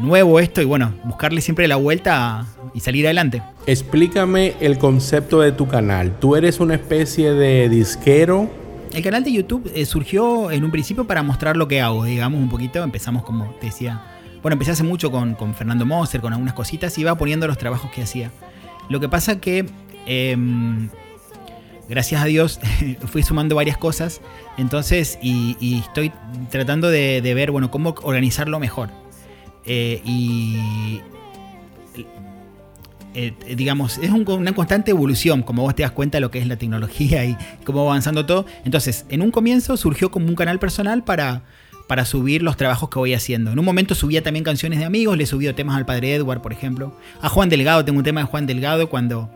nuevo 0.00 0.38
esto 0.40 0.60
y 0.62 0.64
bueno, 0.64 0.94
buscarle 1.04 1.40
siempre 1.40 1.66
la 1.68 1.76
vuelta 1.76 2.46
y 2.74 2.80
salir 2.80 3.06
adelante. 3.06 3.42
Explícame 3.66 4.54
el 4.60 4.78
concepto 4.78 5.40
de 5.40 5.52
tu 5.52 5.66
canal. 5.66 6.18
¿Tú 6.18 6.36
eres 6.36 6.60
una 6.60 6.74
especie 6.74 7.32
de 7.32 7.68
disquero? 7.68 8.50
El 8.92 9.02
canal 9.02 9.22
de 9.22 9.32
YouTube 9.32 9.70
eh, 9.74 9.84
surgió 9.84 10.50
en 10.50 10.64
un 10.64 10.70
principio 10.70 11.06
para 11.06 11.22
mostrar 11.22 11.56
lo 11.56 11.68
que 11.68 11.80
hago, 11.80 12.04
digamos 12.04 12.40
un 12.40 12.48
poquito. 12.48 12.82
Empezamos 12.82 13.22
como 13.22 13.54
te 13.60 13.66
decía, 13.66 14.02
bueno, 14.42 14.54
empecé 14.54 14.72
hace 14.72 14.84
mucho 14.84 15.10
con, 15.10 15.36
Fernando 15.54 15.84
Moser, 15.84 16.20
con 16.20 16.32
algunas 16.32 16.54
cositas 16.54 16.96
y 16.96 17.02
iba 17.02 17.14
poniendo 17.16 17.46
los 17.46 17.58
trabajos 17.58 17.90
que 17.90 18.02
hacía. 18.02 18.30
Lo 18.88 19.00
que 19.00 19.08
pasa 19.08 19.40
que 19.40 19.66
em, 20.06 20.88
gracias 21.88 22.22
a 22.22 22.24
Dios 22.26 22.60
fui 23.06 23.22
sumando 23.22 23.56
varias 23.56 23.76
cosas. 23.76 24.20
Entonces, 24.56 25.18
y, 25.20 25.80
estoy 25.80 26.12
tratando 26.50 26.88
de, 26.88 27.20
ver, 27.34 27.50
bueno, 27.50 27.70
cómo 27.70 27.94
organizarlo 28.02 28.58
mejor. 28.58 28.90
Eh, 29.70 30.00
y 30.02 30.56
eh, 33.14 33.34
digamos, 33.54 33.98
es 33.98 34.10
una 34.10 34.52
constante 34.54 34.92
evolución, 34.92 35.42
como 35.42 35.62
vos 35.62 35.74
te 35.74 35.82
das 35.82 35.90
cuenta 35.90 36.16
de 36.16 36.20
lo 36.20 36.30
que 36.30 36.38
es 36.38 36.46
la 36.46 36.56
tecnología 36.56 37.24
y 37.24 37.36
cómo 37.64 37.84
va 37.84 37.90
avanzando 37.90 38.24
todo. 38.24 38.46
Entonces, 38.64 39.04
en 39.10 39.22
un 39.22 39.30
comienzo 39.30 39.76
surgió 39.76 40.10
como 40.10 40.26
un 40.28 40.36
canal 40.36 40.58
personal 40.58 41.04
para, 41.04 41.42
para 41.86 42.04
subir 42.04 42.42
los 42.42 42.56
trabajos 42.56 42.88
que 42.88 42.98
voy 42.98 43.14
haciendo. 43.14 43.52
En 43.52 43.58
un 43.58 43.64
momento 43.64 43.94
subía 43.94 44.22
también 44.22 44.44
canciones 44.44 44.78
de 44.78 44.84
amigos, 44.84 45.16
le 45.16 45.24
he 45.24 45.26
subido 45.26 45.54
temas 45.54 45.76
al 45.76 45.84
padre 45.84 46.14
Edward, 46.14 46.40
por 46.40 46.52
ejemplo. 46.52 46.96
A 47.20 47.28
Juan 47.28 47.48
Delgado, 47.48 47.84
tengo 47.84 47.98
un 47.98 48.04
tema 48.04 48.20
de 48.20 48.26
Juan 48.26 48.46
Delgado 48.46 48.88
cuando 48.88 49.30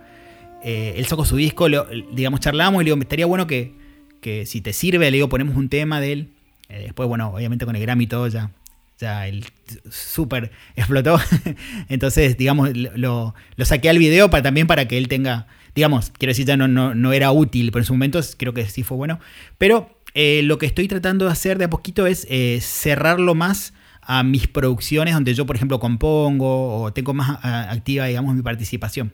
eh, 0.63 0.95
él 0.97 1.05
sacó 1.07 1.25
su 1.25 1.37
disco, 1.37 1.67
digamos, 2.15 2.41
charlamos 2.41 2.83
y 2.83 2.85
le 2.85 2.91
digo, 2.93 3.03
estaría 3.03 3.27
bueno 3.27 3.47
que, 3.47 3.75
si 4.47 4.61
te 4.61 4.73
sirve, 4.73 5.11
le 5.11 5.17
digo, 5.17 5.29
ponemos 5.29 5.57
un 5.57 5.69
tema 5.69 6.01
de 6.01 6.13
él. 6.13 6.29
Después, 6.69 7.07
bueno, 7.07 7.33
obviamente 7.35 7.67
con 7.67 7.77
el 7.77 7.83
Grammy 7.83 8.05
y 8.05 8.07
todo 8.07 8.29
ya, 8.29 8.51
ya 8.99 9.27
él 9.27 9.45
súper 9.91 10.51
explotó. 10.77 11.21
Entonces, 11.89 12.37
digamos, 12.37 12.71
lo, 12.75 13.35
saqué 13.65 13.89
al 13.89 13.99
video 13.99 14.31
para, 14.31 14.43
también 14.43 14.67
para 14.67 14.89
que 14.89 14.99
él 14.99 15.09
tenga, 15.09 15.47
digamos, 15.75 16.11
quiero 16.11 16.31
decir, 16.31 16.47
ya 16.47 16.57
no, 16.57 16.69
no, 16.69 17.13
era 17.13 17.33
útil, 17.33 17.71
pero 17.73 17.83
en 17.83 17.87
su 17.87 17.95
momento 17.95 18.21
creo 18.37 18.55
que 18.55 18.67
sí 18.67 18.83
fue 18.83 18.97
bueno. 18.97 19.21
Pero 19.59 19.99
eh, 20.15 20.43
lo 20.45 20.59
que 20.59 20.67
estoy 20.67 20.89
tratando 20.89 21.27
de 21.27 21.33
hacer 21.33 21.59
de 21.59 21.65
a 21.65 21.71
poquito 21.71 22.07
es 22.07 22.27
cerrarlo 22.61 23.35
más 23.35 23.75
a 24.03 24.23
mis 24.25 24.49
producciones 24.49 25.15
donde 25.15 25.35
yo, 25.35 25.47
por 25.47 25.57
ejemplo, 25.57 25.79
compongo 25.79 26.83
o 26.83 26.93
tengo 26.93 27.15
más 27.15 27.39
activa, 27.43 28.07
digamos, 28.07 28.35
mi 28.35 28.43
participación. 28.43 29.13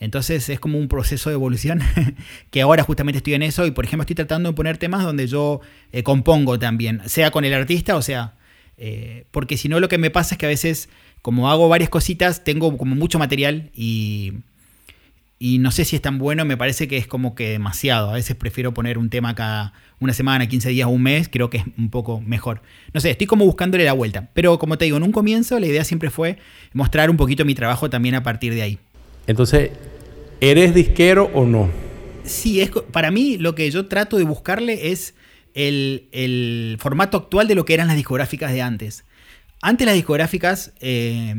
Entonces 0.00 0.48
es 0.48 0.60
como 0.60 0.78
un 0.78 0.88
proceso 0.88 1.30
de 1.30 1.34
evolución 1.34 1.80
que 2.50 2.62
ahora 2.62 2.82
justamente 2.82 3.18
estoy 3.18 3.34
en 3.34 3.42
eso 3.42 3.66
y 3.66 3.72
por 3.72 3.84
ejemplo 3.84 4.02
estoy 4.02 4.14
tratando 4.14 4.50
de 4.50 4.54
poner 4.54 4.78
temas 4.78 5.02
donde 5.02 5.26
yo 5.26 5.60
eh, 5.92 6.02
compongo 6.04 6.58
también, 6.58 7.02
sea 7.06 7.32
con 7.32 7.44
el 7.44 7.52
artista 7.52 7.96
o 7.96 8.02
sea, 8.02 8.34
eh, 8.78 9.24
porque 9.32 9.56
si 9.56 9.68
no 9.68 9.80
lo 9.80 9.88
que 9.88 9.98
me 9.98 10.10
pasa 10.10 10.34
es 10.34 10.38
que 10.38 10.46
a 10.46 10.48
veces 10.48 10.88
como 11.20 11.50
hago 11.50 11.68
varias 11.68 11.90
cositas 11.90 12.44
tengo 12.44 12.76
como 12.78 12.94
mucho 12.94 13.18
material 13.18 13.70
y, 13.74 14.34
y 15.40 15.58
no 15.58 15.72
sé 15.72 15.84
si 15.84 15.96
es 15.96 16.02
tan 16.02 16.18
bueno, 16.18 16.44
me 16.44 16.56
parece 16.56 16.86
que 16.86 16.96
es 16.96 17.08
como 17.08 17.34
que 17.34 17.50
demasiado, 17.50 18.10
a 18.10 18.14
veces 18.14 18.36
prefiero 18.36 18.72
poner 18.72 18.96
un 18.96 19.10
tema 19.10 19.34
cada 19.34 19.72
una 19.98 20.12
semana, 20.12 20.48
15 20.48 20.68
días, 20.70 20.88
un 20.88 21.02
mes, 21.02 21.28
creo 21.28 21.50
que 21.50 21.58
es 21.58 21.64
un 21.76 21.90
poco 21.90 22.20
mejor. 22.20 22.62
No 22.94 23.00
sé, 23.00 23.10
estoy 23.10 23.26
como 23.26 23.44
buscándole 23.44 23.84
la 23.84 23.94
vuelta, 23.94 24.28
pero 24.32 24.60
como 24.60 24.78
te 24.78 24.84
digo, 24.84 24.96
en 24.96 25.02
un 25.02 25.12
comienzo 25.12 25.58
la 25.58 25.66
idea 25.66 25.82
siempre 25.82 26.10
fue 26.10 26.38
mostrar 26.72 27.10
un 27.10 27.16
poquito 27.16 27.44
mi 27.44 27.56
trabajo 27.56 27.90
también 27.90 28.14
a 28.14 28.22
partir 28.22 28.54
de 28.54 28.62
ahí. 28.62 28.78
Entonces, 29.26 29.72
¿eres 30.40 30.72
disquero 30.72 31.30
o 31.34 31.44
no? 31.44 31.68
Sí, 32.22 32.60
es, 32.60 32.70
para 32.92 33.10
mí 33.10 33.38
lo 33.38 33.56
que 33.56 33.68
yo 33.70 33.86
trato 33.86 34.18
de 34.18 34.24
buscarle 34.24 34.92
es 34.92 35.14
el, 35.58 36.76
formato 36.80 37.16
actual 37.16 37.48
de 37.48 37.54
lo 37.54 37.64
que 37.64 37.74
eran 37.74 37.88
las 37.88 37.96
discográficas 37.96 38.52
de 38.52 38.62
antes. 38.62 39.04
Antes 39.60 39.86
las 39.86 39.96
discográficas 39.96 40.72
eh, 40.80 41.34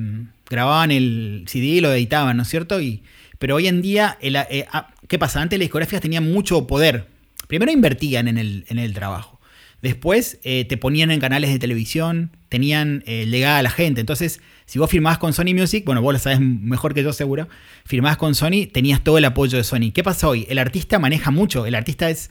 grababan 0.49 0.91
el 0.91 1.45
CD 1.47 1.65
y 1.65 1.81
lo 1.81 1.93
editaban, 1.93 2.35
¿no 2.35 2.43
es 2.43 2.49
cierto? 2.49 2.81
Y, 2.81 3.01
pero 3.37 3.55
hoy 3.55 3.67
en 3.67 3.81
día, 3.81 4.17
eh, 4.21 4.65
ah, 4.71 4.93
¿qué 5.07 5.17
pasa? 5.17 5.41
Antes 5.41 5.57
las 5.57 5.65
discográficas 5.65 6.01
tenían 6.01 6.29
mucho 6.31 6.67
poder. 6.67 7.07
Primero 7.47 7.71
invertían 7.71 8.27
en 8.27 8.37
el, 8.37 8.93
trabajo. 8.93 9.39
Después 9.81 10.39
eh, 10.43 10.65
te 10.65 10.75
ponían 10.75 11.09
en 11.09 11.21
canales 11.21 11.49
de 11.51 11.57
televisión, 11.57 12.31
tenían 12.49 13.03
eh, 13.07 13.25
legada 13.25 13.59
a 13.59 13.63
la 13.63 13.69
gente. 13.69 14.01
Entonces, 14.01 14.41
si 14.65 14.77
vos 14.77 14.91
firmabas 14.91 15.17
con 15.17 15.31
Sony 15.31 15.53
Music, 15.55 15.85
bueno, 15.85 16.01
vos 16.01 16.13
lo 16.13 16.19
sabes 16.19 16.41
mejor 16.41 16.93
que 16.93 17.01
yo 17.01 17.13
seguro, 17.13 17.47
firmabas 17.85 18.17
con 18.17 18.35
Sony, 18.35 18.67
tenías 18.71 19.01
todo 19.01 19.17
el 19.17 19.25
apoyo 19.25 19.57
de 19.57 19.63
Sony. 19.63 19.91
¿Qué 19.93 20.03
pasa 20.03 20.27
hoy? 20.27 20.45
El 20.49 20.59
artista 20.59 20.99
maneja 20.99 21.31
mucho, 21.31 21.65
el 21.65 21.75
artista 21.75 22.09
es 22.09 22.29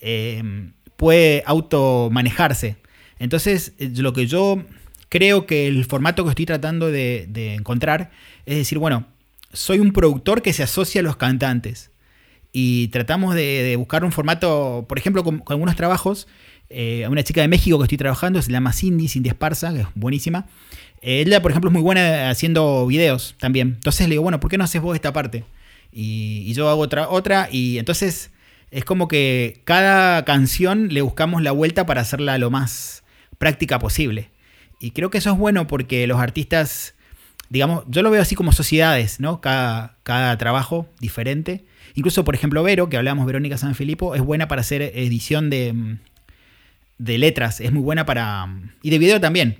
eh, 0.00 0.42
puede 0.96 1.42
automanejarse. 1.46 2.76
Entonces, 3.18 3.72
lo 3.78 4.12
que 4.12 4.26
yo 4.26 4.62
creo 5.08 5.46
que 5.46 5.66
el 5.66 5.84
formato 5.84 6.24
que 6.24 6.30
estoy 6.30 6.46
tratando 6.46 6.90
de, 6.90 7.54
encontrar 7.54 8.10
es 8.44 8.56
decir, 8.56 8.78
bueno, 8.78 9.06
soy 9.52 9.78
un 9.78 9.92
productor 9.92 10.42
que 10.42 10.52
se 10.52 10.62
asocia 10.62 11.00
a 11.00 11.04
los 11.04 11.16
cantantes. 11.16 11.90
Y 12.52 12.88
tratamos 12.88 13.34
de, 13.34 13.74
buscar 13.76 14.04
un 14.04 14.12
formato, 14.12 14.86
por 14.88 14.98
ejemplo, 14.98 15.24
con 15.24 15.42
algunos 15.48 15.76
trabajos, 15.76 16.26
eh, 16.68 17.06
una 17.08 17.22
chica 17.22 17.40
de 17.42 17.48
México 17.48 17.78
que 17.78 17.84
estoy 17.84 17.98
trabajando, 17.98 18.40
se 18.42 18.50
llama 18.50 18.72
Cindy, 18.72 19.08
Cindy 19.08 19.28
Esparza, 19.28 19.72
que 19.72 19.80
es 19.80 19.86
buenísima. 19.94 20.46
Eh, 21.02 21.22
ella, 21.26 21.42
por 21.42 21.50
ejemplo, 21.50 21.70
es 21.70 21.72
muy 21.72 21.82
buena 21.82 22.30
haciendo 22.30 22.86
videos 22.86 23.36
también. 23.38 23.74
Entonces 23.76 24.08
le 24.08 24.14
digo, 24.14 24.22
bueno, 24.22 24.40
¿por 24.40 24.50
qué 24.50 24.58
no 24.58 24.64
haces 24.64 24.80
vos 24.82 24.94
esta 24.94 25.12
parte? 25.12 25.44
Y, 25.92 26.52
yo 26.54 26.68
hago 26.68 26.80
otra, 26.80 27.08
otra, 27.08 27.48
y 27.50 27.78
entonces 27.78 28.30
es 28.70 28.84
como 28.84 29.08
que 29.08 29.60
cada 29.64 30.24
canción 30.24 30.88
le 30.92 31.02
buscamos 31.02 31.42
la 31.42 31.52
vuelta 31.52 31.86
para 31.86 32.00
hacerla 32.00 32.38
lo 32.38 32.50
más 32.50 33.04
práctica 33.38 33.78
posible. 33.78 34.30
Y 34.80 34.90
creo 34.90 35.10
que 35.10 35.18
eso 35.18 35.32
es 35.32 35.38
bueno 35.38 35.66
porque 35.66 36.06
los 36.06 36.20
artistas, 36.20 36.94
digamos, 37.48 37.84
yo 37.88 38.02
lo 38.02 38.10
veo 38.10 38.20
así 38.20 38.34
como 38.34 38.52
sociedades, 38.52 39.20
¿no? 39.20 39.40
Cada, 39.40 39.96
cada 40.02 40.36
trabajo 40.38 40.86
diferente. 41.00 41.64
Incluso, 41.94 42.24
por 42.24 42.34
ejemplo, 42.34 42.62
Vero, 42.62 42.88
que 42.88 42.96
hablamos, 42.96 43.24
Verónica 43.24 43.56
San 43.56 43.74
Filipo, 43.74 44.14
es 44.14 44.22
buena 44.22 44.48
para 44.48 44.60
hacer 44.60 44.82
edición 44.82 45.48
de, 45.48 45.96
de 46.98 47.18
letras, 47.18 47.60
es 47.60 47.72
muy 47.72 47.82
buena 47.82 48.04
para... 48.04 48.48
Y 48.82 48.90
de 48.90 48.98
video 48.98 49.20
también. 49.20 49.58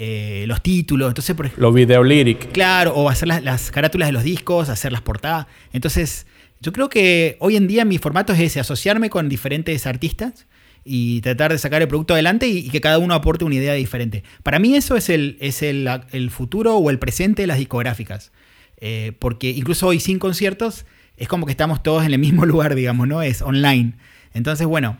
Eh, 0.00 0.44
los 0.46 0.62
títulos, 0.62 1.08
entonces 1.08 1.34
por 1.34 1.50
Los 1.58 1.74
video 1.74 2.04
lyric. 2.04 2.52
Claro, 2.52 2.94
o 2.94 3.08
hacer 3.08 3.26
las, 3.26 3.72
carátulas 3.72 4.08
de 4.08 4.12
los 4.12 4.22
discos, 4.22 4.68
hacer 4.68 4.92
las 4.92 5.00
portadas. 5.00 5.46
Entonces, 5.72 6.24
yo 6.60 6.72
creo 6.72 6.88
que 6.88 7.36
hoy 7.40 7.56
en 7.56 7.68
día 7.68 7.84
mi 7.84 7.98
formato 7.98 8.32
es 8.32 8.40
ese, 8.40 8.60
asociarme 8.60 9.10
con 9.10 9.28
diferentes 9.28 9.86
artistas 9.86 10.46
y 10.84 11.20
tratar 11.20 11.52
de 11.52 11.58
sacar 11.58 11.82
el 11.82 11.88
producto 11.88 12.14
adelante 12.14 12.48
y, 12.48 12.68
que 12.70 12.80
cada 12.80 12.98
uno 12.98 13.14
aporte 13.14 13.44
una 13.44 13.54
idea 13.54 13.74
diferente. 13.74 14.24
Para 14.42 14.58
mí 14.58 14.74
eso 14.74 14.96
es 14.96 15.08
el, 15.08 15.36
es 15.40 15.62
el, 15.62 16.30
futuro 16.30 16.76
o 16.76 16.90
el 16.90 16.98
presente 16.98 17.42
de 17.42 17.46
las 17.46 17.58
discográficas. 17.58 18.32
Eh, 18.80 19.12
porque 19.18 19.50
incluso 19.50 19.88
hoy 19.88 20.00
sin 20.00 20.18
conciertos 20.18 20.86
es 21.16 21.26
como 21.28 21.46
que 21.46 21.52
estamos 21.52 21.82
todos 21.82 22.04
en 22.04 22.12
el 22.12 22.18
mismo 22.18 22.46
lugar, 22.46 22.74
digamos, 22.74 23.06
¿no? 23.06 23.22
Es 23.22 23.42
online. 23.42 23.94
Entonces, 24.34 24.66
bueno, 24.66 24.98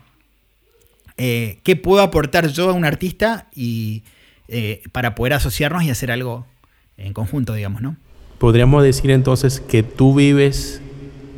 eh, 1.17 1.59
qué 1.63 1.75
puedo 1.75 2.01
aportar 2.01 2.49
yo 2.49 2.69
a 2.69 2.73
un 2.73 2.85
artista 2.85 3.47
y 3.55 4.03
eh, 4.47 4.83
para 4.91 5.15
poder 5.15 5.33
asociarnos 5.33 5.83
y 5.83 5.89
hacer 5.89 6.11
algo 6.11 6.45
en 6.97 7.13
conjunto, 7.13 7.53
digamos, 7.53 7.81
¿no? 7.81 7.97
Podríamos 8.37 8.83
decir 8.83 9.11
entonces 9.11 9.59
que 9.59 9.83
tú 9.83 10.15
vives 10.15 10.81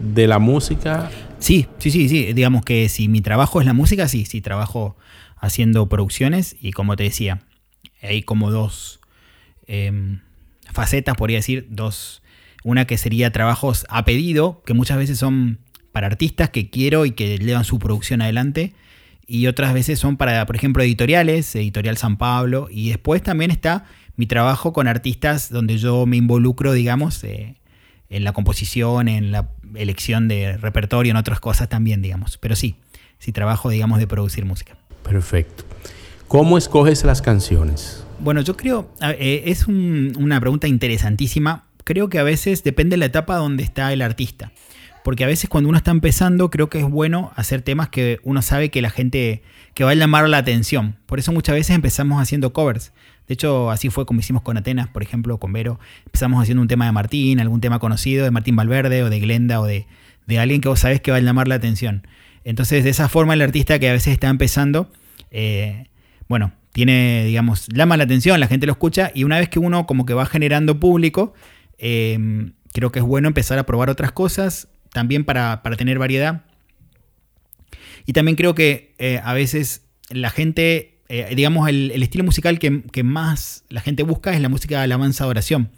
de 0.02 0.28
la 0.28 0.40
música. 0.40 1.10
Sí, 1.40 1.68
sí, 1.80 1.92
sí, 1.92 2.10
sí. 2.10 2.34
Digamos 2.34 2.64
que 2.64 2.90
si 2.90 3.08
mi 3.08 3.22
trabajo 3.22 3.60
es 3.60 3.66
la 3.66 3.74
música, 3.74 4.08
sí, 4.08 4.26
sí, 4.26 4.42
trabajo 4.42 4.98
haciendo 5.38 5.88
producciones 5.90 6.56
y 6.62 6.72
como 6.72 6.96
te 6.96 7.04
decía, 7.04 7.42
hay 8.02 8.24
como 8.24 8.52
dos 8.52 9.00
em, 9.68 10.20
facetas, 10.72 11.16
podría 11.16 11.38
decir, 11.38 11.68
dos. 11.70 12.22
Una 12.64 12.86
que 12.86 12.98
sería 12.98 13.32
trabajos 13.32 13.86
a 13.90 14.06
pedido, 14.06 14.62
que 14.66 14.76
muchas 14.76 14.98
veces 14.98 15.18
son 15.18 15.60
para 15.92 16.08
artistas 16.08 16.52
que 16.52 16.70
quiero 16.70 17.06
y 17.06 17.12
que 17.12 17.38
llevan 17.40 17.66
su 17.66 17.80
producción 17.80 18.22
adelante 18.22 18.74
y 19.32 19.48
otras 19.48 19.74
veces 19.74 19.98
son 19.98 20.18
para, 20.18 20.46
por 20.46 20.58
ejemplo, 20.58 20.84
editoriales, 20.84 21.56
Editorial 21.56 21.96
San 21.96 22.18
Pablo, 22.18 22.68
y 22.70 22.90
después 22.90 23.24
también 23.24 23.50
está 23.50 23.86
mi 24.18 24.26
trabajo 24.26 24.74
con 24.74 24.90
artistas 24.90 25.50
donde 25.50 25.78
yo 25.78 26.06
me 26.06 26.18
involucro, 26.18 26.74
digamos, 26.74 27.24
eh, 27.24 27.61
en 28.12 28.24
la 28.24 28.34
composición, 28.34 29.08
en 29.08 29.32
la 29.32 29.50
elección 29.74 30.28
de 30.28 30.58
repertorio, 30.58 31.12
en 31.12 31.17
otras 31.17 31.39
cosas 31.39 31.69
también, 31.69 32.02
digamos. 32.02 32.38
Pero 32.38 32.56
sí, 32.56 32.76
sí 33.17 33.32
trabajo, 33.32 33.69
digamos, 33.69 33.97
de 33.97 34.06
producir 34.06 34.45
música. 34.45 34.76
Perfecto. 35.04 35.63
¿Cómo 36.28 36.58
escoges 36.58 37.04
las 37.04 37.21
canciones? 37.21 38.04
Bueno, 38.19 38.41
yo 38.41 38.56
creo, 38.56 38.93
eh, 39.02 39.43
es 39.47 39.67
una 39.67 40.39
pregunta 40.39 40.67
interesantísima. 40.67 41.63
Creo 41.84 42.10
que 42.10 42.19
a 42.19 42.24
veces 42.24 42.63
depende 42.63 42.93
de 42.93 42.97
la 42.97 43.06
etapa 43.06 43.38
donde 43.38 43.63
está 43.63 43.91
el 43.91 44.04
artista 44.04 44.52
porque 45.04 45.24
a 45.24 45.28
veces 45.28 45.50
cuando 45.50 45.69
uno 45.69 45.78
está 45.78 45.91
empezando 45.91 46.50
creo 46.50 46.69
que 46.69 46.80
es 46.80 46.89
bueno 46.89 47.32
hacer 47.36 47.62
temas 47.62 47.89
que 47.89 48.19
uno 48.24 48.41
sabe 48.41 48.69
que 48.69 48.82
la 48.82 48.89
gente, 48.89 49.41
que 49.74 49.84
va 49.84 49.91
a 49.91 49.95
llamar 49.95 50.28
la 50.30 50.38
atención. 50.38 50.95
Por 51.06 51.19
eso 51.19 51.32
muchas 51.32 51.56
veces 51.56 51.76
empezamos 51.76 52.21
haciendo 52.21 52.54
covers. 52.54 52.91
De 53.27 53.34
hecho, 53.34 53.71
así 53.71 53.89
fue 53.89 54.05
como 54.05 54.19
hicimos 54.19 54.41
con 54.41 54.57
Atenas, 54.57 54.89
por 54.89 55.03
ejemplo, 55.03 55.38
con 55.38 55.53
Vero. 55.53 55.79
Empezamos 56.05 56.41
haciendo 56.41 56.62
un 56.62 56.67
tema 56.67 56.86
de 56.86 56.91
Martín, 56.91 57.39
algún 57.39 57.62
tema 57.62 57.79
conocido 57.79 58.25
de 58.25 58.31
Martín 58.31 58.55
Valverde 58.55 59.03
o 59.03 59.10
de 59.10 59.19
Glenda 59.19 59.62
o 59.62 59.65
de, 59.65 59.86
alguien 60.38 60.62
que 60.62 60.69
vos 60.69 60.79
sabés 60.79 61.01
que 61.01 61.12
va 61.12 61.17
a 61.17 61.21
llamar 61.21 61.47
la 61.47 61.55
atención. 61.55 62.07
Entonces, 62.43 62.84
de 62.84 62.89
esa 62.89 63.10
forma 63.10 63.34
el 63.34 63.41
artista 63.41 63.79
que 63.79 63.89
a 63.89 63.93
veces 63.93 64.13
está 64.13 64.29
empezando, 64.29 64.89
eh, 65.29 65.88
bueno, 66.27 66.53
tiene, 66.71 67.25
digamos, 67.25 67.67
llama 67.67 67.97
la 67.97 68.05
atención, 68.05 68.39
la 68.39 68.47
gente 68.47 68.65
lo 68.65 68.71
escucha 68.71 69.12
y 69.13 69.25
una 69.25 69.39
vez 69.39 69.49
que 69.49 69.60
uno 69.60 69.86
como 69.86 70.05
que 70.05 70.13
va 70.13 70.25
generando 70.25 70.79
público, 70.79 71.34
eh, 71.77 72.51
creo 72.73 72.91
que 72.91 72.99
es 72.99 73.05
bueno 73.05 73.27
empezar 73.27 73.60
a 73.60 73.65
probar 73.65 73.89
otras 73.89 74.12
cosas, 74.12 74.69
también 74.91 75.23
para, 75.23 75.62
tener 75.77 75.99
variedad. 75.99 76.43
Y 78.05 78.13
también 78.13 78.36
creo 78.36 78.55
que 78.55 78.95
eh, 78.97 79.21
a 79.23 79.34
veces 79.34 79.86
la 80.10 80.29
gente, 80.29 81.01
eh, 81.13 81.36
digamos, 81.36 81.67
el, 81.67 81.91
estilo 82.02 82.24
musical 82.24 82.58
que, 82.58 83.04
más 83.04 83.65
la 83.67 83.82
gente 83.82 84.04
busca 84.04 84.34
es 84.34 84.39
la 84.39 84.47
música 84.47 84.78
de 84.78 84.86
alabanza 84.86 85.28
oración, 85.28 85.69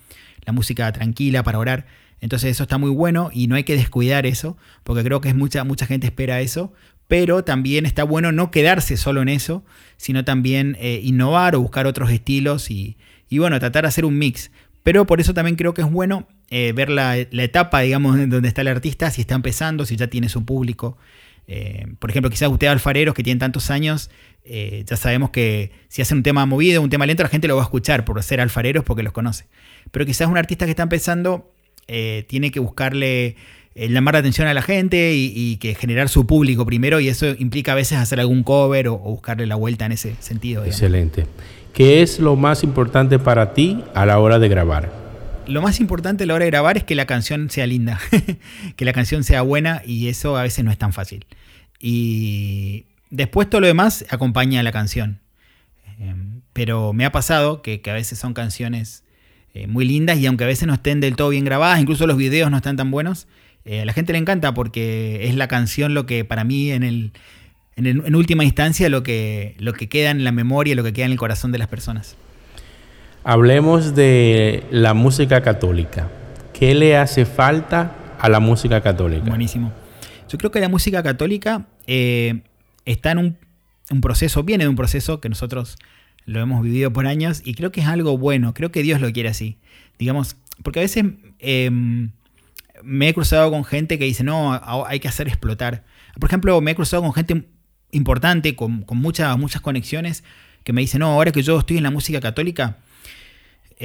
la 0.46 0.54
música 0.54 0.91
tranquila 0.91 1.41
para 1.41 1.58
orar. 1.58 1.88
Entonces 2.22 2.52
eso 2.52 2.63
está 2.63 2.78
muy 2.78 2.91
bueno 2.91 3.32
y 3.34 3.48
no 3.48 3.56
hay 3.56 3.63
que 3.63 3.76
descuidar 3.76 4.28
eso, 4.28 4.58
porque 4.84 5.04
creo 5.04 5.22
que 5.22 5.30
es 5.30 5.36
mucha, 5.36 5.63
mucha 5.63 5.88
gente 5.88 6.06
espera 6.06 6.39
eso, 6.39 6.72
pero 7.08 7.43
también 7.43 7.88
está 7.88 8.04
bueno 8.04 8.32
no 8.32 8.52
quedarse 8.52 8.96
solo 8.96 9.24
en 9.24 9.30
eso, 9.30 9.65
sino 9.98 10.24
también 10.24 10.78
eh, 10.80 11.02
innovar 11.04 11.56
o 11.56 11.62
buscar 11.62 11.88
otros 11.88 12.12
estilos 12.12 12.69
y, 12.69 12.96
bueno, 13.32 13.60
tratar 13.60 13.86
de 13.86 13.88
hacer 13.88 14.06
un 14.06 14.19
mix. 14.19 14.52
Pero 14.84 15.08
por 15.08 15.19
eso 15.19 15.34
también 15.34 15.56
creo 15.56 15.74
que 15.74 15.82
es 15.82 15.89
bueno 15.89 16.28
eh, 16.52 16.74
ver 16.74 16.91
la, 16.91 17.17
etapa, 17.17 17.80
digamos, 17.80 18.17
donde 18.30 18.48
está 18.48 18.62
el 18.62 18.67
artista, 18.67 19.10
si 19.10 19.22
está 19.22 19.34
empezando, 19.34 19.88
si 19.88 19.96
ya 19.96 20.08
tiene 20.08 20.30
su 20.30 20.46
público. 20.46 20.96
Eh, 21.47 21.88
por 21.99 22.10
ejemplo, 22.10 22.29
quizás 22.29 22.49
usted 22.49 22.67
alfareros 22.67 23.13
que 23.13 23.23
tienen 23.23 23.39
tantos 23.39 23.69
años, 23.69 24.10
eh, 24.45 24.84
ya 24.86 24.97
sabemos 24.97 25.29
que 25.29 25.71
si 25.88 26.01
hacen 26.01 26.17
un 26.17 26.23
tema 26.23 26.45
movido, 26.45 26.82
un 26.82 26.89
tema 26.89 27.06
lento, 27.06 27.23
la 27.23 27.29
gente 27.29 27.47
lo 27.47 27.56
va 27.56 27.63
a 27.63 27.65
escuchar 27.65 28.06
por 28.06 28.21
ser 28.23 28.41
alfareros 28.41 28.84
porque 28.84 29.03
los 29.03 29.13
conoce. 29.13 29.45
Pero 29.91 30.06
quizás 30.06 30.27
un 30.27 30.38
artista 30.38 30.65
que 30.65 30.71
está 30.71 30.84
empezando 30.84 31.49
tiene 32.27 32.49
que 32.49 32.62
buscarle 32.62 33.36
llamar 33.75 34.13
la 34.13 34.19
atención 34.21 34.47
a 34.47 34.53
la 34.53 34.62
gente 34.62 35.13
y, 35.15 35.58
que 35.58 35.75
generar 35.75 36.08
su 36.08 36.25
público 36.25 36.65
primero 36.65 37.01
y 37.01 37.10
eso 37.10 37.27
implica 37.38 37.73
a 37.73 37.75
veces 37.75 37.97
hacer 37.97 38.21
algún 38.21 38.43
cover 38.43 38.88
o, 38.88 38.97
buscarle 38.97 39.45
la 39.45 39.56
vuelta 39.56 39.86
en 39.86 39.91
ese 39.91 40.15
sentido. 40.19 40.63
Excelente. 40.63 41.25
¿Qué 41.73 42.01
es 42.01 42.19
lo 42.19 42.38
más 42.38 42.63
importante 42.63 43.19
para 43.19 43.53
ti 43.53 43.84
a 43.93 44.06
la 44.06 44.17
hora 44.19 44.39
de 44.39 44.47
grabar? 44.47 45.03
Lo 45.47 45.62
más 45.62 45.79
importante 45.79 46.23
a 46.23 46.27
la 46.27 46.36
hora 46.36 46.45
de 46.45 46.51
grabar 46.51 46.77
es 46.77 46.84
que 46.84 46.95
la 46.95 47.06
canción 47.06 47.49
sea 47.49 47.67
linda, 47.67 47.99
que 48.75 48.86
la 48.86 48.93
canción 48.93 49.23
sea 49.23 49.41
buena 49.41 49.82
y 49.86 50.08
eso 50.08 50.38
a 50.38 50.43
veces 50.43 50.63
no 50.63 50.71
es 50.71 50.77
tan 50.77 50.93
fácil. 50.93 51.25
Y 51.79 52.86
después 53.10 53.49
todo 53.49 53.62
lo 53.62 53.67
demás 53.67 54.06
acompaña 54.10 54.62
a 54.62 54.63
la 54.63 54.71
canción. 54.71 55.19
Em, 55.99 56.41
pero 56.53 56.93
me 56.93 57.06
ha 57.06 57.12
pasado 57.12 57.62
que, 57.62 57.82
a 57.86 57.93
veces 57.93 58.17
son 58.17 58.34
canciones 58.34 59.03
eh, 59.53 59.67
muy 59.67 59.86
lindas 59.86 60.17
y 60.17 60.25
aunque 60.27 60.45
a 60.45 60.47
veces 60.47 60.67
no 60.67 60.73
estén 60.73 61.01
del 61.01 61.15
todo 61.15 61.29
bien 61.29 61.43
grabadas, 61.43 61.82
incluso 61.82 62.08
los 62.08 62.17
videos 62.17 62.49
no 62.49 62.58
están 62.58 62.77
tan 62.77 62.91
buenos, 62.91 63.27
Eh, 63.65 63.82
a 63.82 63.86
la 63.86 63.93
gente 63.93 64.12
le 64.12 64.19
encanta 64.19 64.53
porque 64.53 65.25
es 65.27 65.36
la 65.36 65.47
canción 65.47 65.93
lo 65.93 66.06
que 66.06 66.25
para 66.25 66.43
mí 66.43 66.71
en 66.71 66.84
el, 66.84 67.13
en, 67.77 68.13
última 68.15 68.43
instancia 68.43 68.89
lo 68.89 69.03
que, 69.03 69.56
lo 69.58 69.71
que 69.71 69.88
queda 69.88 70.12
en 70.12 70.25
la 70.25 70.34
memoria, 70.34 70.75
lo 70.75 70.84
que 70.84 70.91
queda 70.91 71.06
en 71.06 71.13
el 71.13 71.17
corazón 71.17 71.51
de 71.51 71.60
las 71.60 71.69
personas. 71.69 72.17
Hablemos 73.26 73.96
de 73.96 74.66
la 74.70 74.94
música 74.94 75.42
católica. 75.42 76.10
¿Qué 76.52 76.76
le 76.76 76.98
hace 76.98 77.26
falta 77.26 77.96
a 78.20 78.28
la 78.28 78.42
música 78.42 78.82
católica? 78.82 79.24
Buenísimo. 79.24 79.72
Yo 80.28 80.38
creo 80.38 80.52
que 80.52 80.60
la 80.60 80.68
música 80.68 81.02
católica 81.04 81.66
eh, 81.88 82.42
está 82.84 83.12
en 83.12 83.38
un, 83.90 84.02
proceso, 84.02 84.44
viene 84.44 84.66
de 84.66 84.70
un 84.70 84.76
proceso 84.76 85.22
que 85.22 85.30
nosotros 85.30 85.78
lo 86.26 86.42
hemos 86.42 86.64
vivido 86.64 86.92
por 86.92 87.08
años 87.08 87.42
y 87.46 87.54
creo 87.54 87.72
que 87.72 87.80
es 87.80 87.88
algo 87.88 88.18
bueno, 88.18 88.54
creo 88.54 88.72
que 88.72 88.84
Dios 88.84 89.00
lo 89.00 89.10
quiere 89.14 89.30
así. 89.30 89.58
Digamos, 89.98 90.36
porque 90.62 90.80
a 90.80 90.84
veces 90.84 91.06
em, 91.40 92.12
me 92.84 93.08
he 93.08 93.14
cruzado 93.14 93.50
con 93.52 93.64
gente 93.64 93.98
que 93.98 94.04
dice, 94.04 94.26
no, 94.26 94.60
hay 94.86 95.00
que 95.00 95.08
hacer 95.08 95.30
explotar. 95.30 95.86
Por 96.20 96.30
ejemplo, 96.30 96.60
me 96.60 96.72
he 96.72 96.76
cruzado 96.76 97.02
con 97.02 97.14
gente 97.14 97.48
importante, 97.92 98.58
con, 98.58 98.86
muchas, 98.90 99.38
muchas 99.38 99.62
conexiones, 99.62 100.26
que 100.66 100.74
me 100.74 100.82
dice, 100.82 101.00
no, 101.00 101.08
ahora 101.08 101.32
que 101.32 101.42
yo 101.42 101.58
estoy 101.58 101.78
en 101.78 101.84
la 101.84 101.92
música 101.92 102.20
católica, 102.20 102.80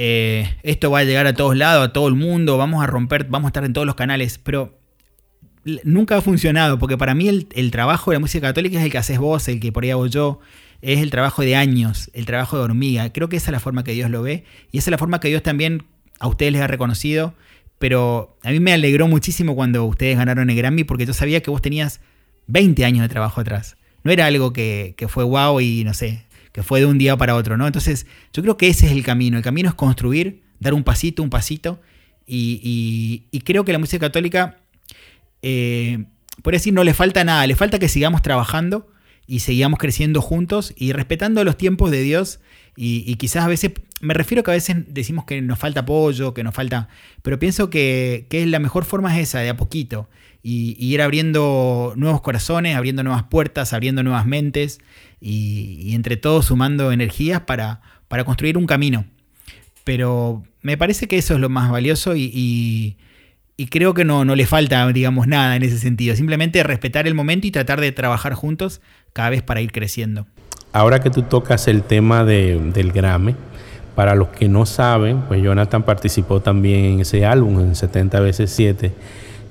eh, 0.01 0.55
esto 0.63 0.89
va 0.89 0.99
a 0.99 1.03
llegar 1.03 1.27
a 1.27 1.33
todos 1.33 1.57
lados, 1.57 1.85
a 1.85 1.91
todo 1.91 2.07
el 2.07 2.15
mundo, 2.15 2.57
vamos 2.57 2.81
a 2.81 2.87
romper, 2.87 3.25
vamos 3.25 3.47
a 3.47 3.49
estar 3.49 3.65
en 3.65 3.73
todos 3.73 3.85
los 3.85 3.95
canales, 3.95 4.37
pero 4.37 4.79
nunca 5.83 6.15
ha 6.15 6.21
funcionado, 6.21 6.79
porque 6.79 6.97
para 6.97 7.13
mí 7.15 7.27
el, 7.27 7.71
trabajo 7.71 8.11
de 8.11 8.15
la 8.15 8.21
música 8.21 8.47
católica 8.47 8.79
es 8.79 8.85
el 8.85 8.91
que 8.91 8.97
haces 8.97 9.19
vos, 9.19 9.49
el 9.49 9.59
que 9.59 9.73
por 9.73 9.83
ahí 9.83 9.89
hago 9.89 10.07
yo, 10.07 10.39
es 10.81 10.99
el 10.99 11.09
trabajo 11.09 11.41
de 11.41 11.57
años, 11.57 12.09
el 12.13 12.25
trabajo 12.25 12.57
de 12.57 12.63
hormiga. 12.63 13.11
Creo 13.11 13.27
que 13.27 13.35
esa 13.35 13.47
es 13.47 13.51
la 13.51 13.59
forma 13.59 13.83
que 13.83 13.91
Dios 13.91 14.09
lo 14.09 14.21
ve 14.21 14.45
y 14.71 14.77
esa 14.77 14.89
es 14.89 14.91
la 14.91 14.97
forma 14.97 15.19
que 15.19 15.27
Dios 15.27 15.43
también 15.43 15.83
a 16.21 16.29
ustedes 16.29 16.53
les 16.53 16.61
ha 16.61 16.67
reconocido. 16.67 17.33
Pero 17.77 18.37
a 18.43 18.51
mí 18.51 18.61
me 18.61 18.71
alegró 18.71 19.09
muchísimo 19.09 19.53
cuando 19.53 19.83
ustedes 19.83 20.17
ganaron 20.17 20.49
el 20.49 20.55
Grammy 20.55 20.85
porque 20.85 21.05
yo 21.05 21.13
sabía 21.13 21.41
que 21.41 21.51
vos 21.51 21.61
tenías 21.61 21.99
20 22.47 22.85
años 22.85 23.01
de 23.01 23.09
trabajo 23.09 23.41
atrás. 23.41 23.75
No 24.03 24.13
era 24.13 24.27
algo 24.27 24.53
que, 24.53 24.95
fue 25.09 25.25
wow 25.25 25.59
y 25.59 25.83
no 25.83 25.93
sé, 25.93 26.23
fue 26.63 26.81
de 26.81 26.85
un 26.85 26.97
día 26.97 27.17
para 27.17 27.35
otro, 27.35 27.57
¿no? 27.57 27.67
Entonces 27.67 28.05
yo 28.33 28.41
creo 28.41 28.57
que 28.57 28.67
ese 28.67 28.87
es 28.87 28.91
el 28.91 29.03
camino. 29.03 29.37
El 29.37 29.43
camino 29.43 29.69
es 29.69 29.75
construir, 29.75 30.41
dar 30.59 30.73
un 30.73 30.83
pasito, 30.83 31.23
un 31.23 31.29
pasito. 31.29 31.81
Y, 32.25 33.23
creo 33.43 33.65
que 33.65 33.71
la 33.71 33.79
música 33.79 34.07
católica, 34.07 34.59
eh, 35.41 36.05
por 36.43 36.53
decir, 36.53 36.73
no 36.73 36.83
le 36.83 36.93
falta 36.93 37.23
nada, 37.23 37.47
le 37.47 37.55
falta 37.55 37.79
que 37.79 37.87
sigamos 37.87 38.21
trabajando 38.21 38.87
y 39.25 39.39
sigamos 39.39 39.79
creciendo 39.79 40.21
juntos 40.21 40.73
y 40.77 40.91
respetando 40.91 41.43
los 41.43 41.57
tiempos 41.57 41.91
de 41.91 42.01
Dios. 42.01 42.39
Y, 42.75 43.15
quizás 43.15 43.43
a 43.43 43.47
veces, 43.47 43.71
me 43.99 44.13
refiero 44.13 44.43
que 44.43 44.51
a 44.51 44.53
veces 44.53 44.77
decimos 44.87 45.25
que 45.25 45.41
nos 45.41 45.59
falta 45.59 45.81
apoyo, 45.81 46.33
que 46.33 46.43
nos 46.43 46.55
falta, 46.55 46.87
pero 47.23 47.39
pienso 47.39 47.69
que, 47.69 48.27
que 48.29 48.45
la 48.45 48.59
mejor 48.59 48.85
forma 48.85 49.17
es 49.17 49.29
esa, 49.29 49.39
de 49.39 49.49
a 49.49 49.57
poquito. 49.57 50.07
Y, 50.41 50.75
ir 50.79 51.01
abriendo 51.01 51.93
nuevos 51.95 52.21
corazones, 52.21 52.75
abriendo 52.75 53.03
nuevas 53.03 53.23
puertas, 53.23 53.73
abriendo 53.73 54.03
nuevas 54.03 54.25
mentes 54.25 54.79
y, 55.19 55.93
entre 55.93 56.17
todos 56.17 56.45
sumando 56.45 56.91
energías 56.91 57.41
para, 57.41 57.81
para, 58.07 58.23
construir 58.23 58.57
un 58.57 58.65
camino. 58.65 59.05
Pero 59.83 60.43
me 60.61 60.77
parece 60.77 61.07
que 61.07 61.17
eso 61.17 61.33
es 61.33 61.39
lo 61.39 61.49
más 61.49 61.69
valioso 61.71 62.15
y, 62.15 62.97
y 63.59 63.67
creo 63.67 63.93
que 63.93 64.05
no, 64.05 64.23
no 64.23 64.37
le 64.37 64.45
falta, 64.45 64.87
digamos, 64.87 65.27
nada 65.27 65.57
en 65.57 65.63
ese 65.63 65.77
sentido. 65.77 66.15
Simplemente 66.15 66.63
respetar 66.63 67.07
el 67.07 67.13
momento 67.13 67.45
y 67.45 67.51
tratar 67.51 67.81
de 67.81 67.91
trabajar 67.91 68.33
juntos 68.33 68.79
cada 69.11 69.31
vez 69.31 69.41
para 69.41 69.59
ir 69.59 69.73
creciendo. 69.73 70.27
Ahora 70.71 71.01
que 71.01 71.09
tú 71.09 71.23
tocas 71.23 71.67
el 71.67 71.83
tema 71.83 72.23
del 72.23 72.91
Grammy, 72.93 73.35
para 73.95 74.15
los 74.15 74.29
que 74.29 74.47
no 74.47 74.65
saben, 74.65 75.23
pues 75.23 75.41
Jonathan 75.41 75.83
participó 75.83 76.39
también 76.39 76.85
en 76.85 76.99
ese 77.01 77.25
álbum, 77.25 77.59
en 77.59 77.75
70 77.75 78.21
veces 78.21 78.49
7. 78.51 78.93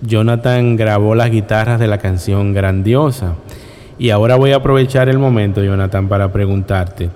Jonathan 0.01 0.77
grabó 0.77 1.15
las 1.15 1.31
guitarras 1.31 1.81
de 1.81 1.87
la 1.87 1.99
canción 1.99 2.53
Grandiosa. 2.55 3.35
Y 3.99 4.11
ahora 4.11 4.37
voy 4.37 4.53
a 4.53 4.57
aprovechar 4.57 5.09
el 5.09 5.19
momento, 5.19 5.63
Jonathan, 5.63 6.09
para 6.09 6.33
preguntarte. 6.33 7.11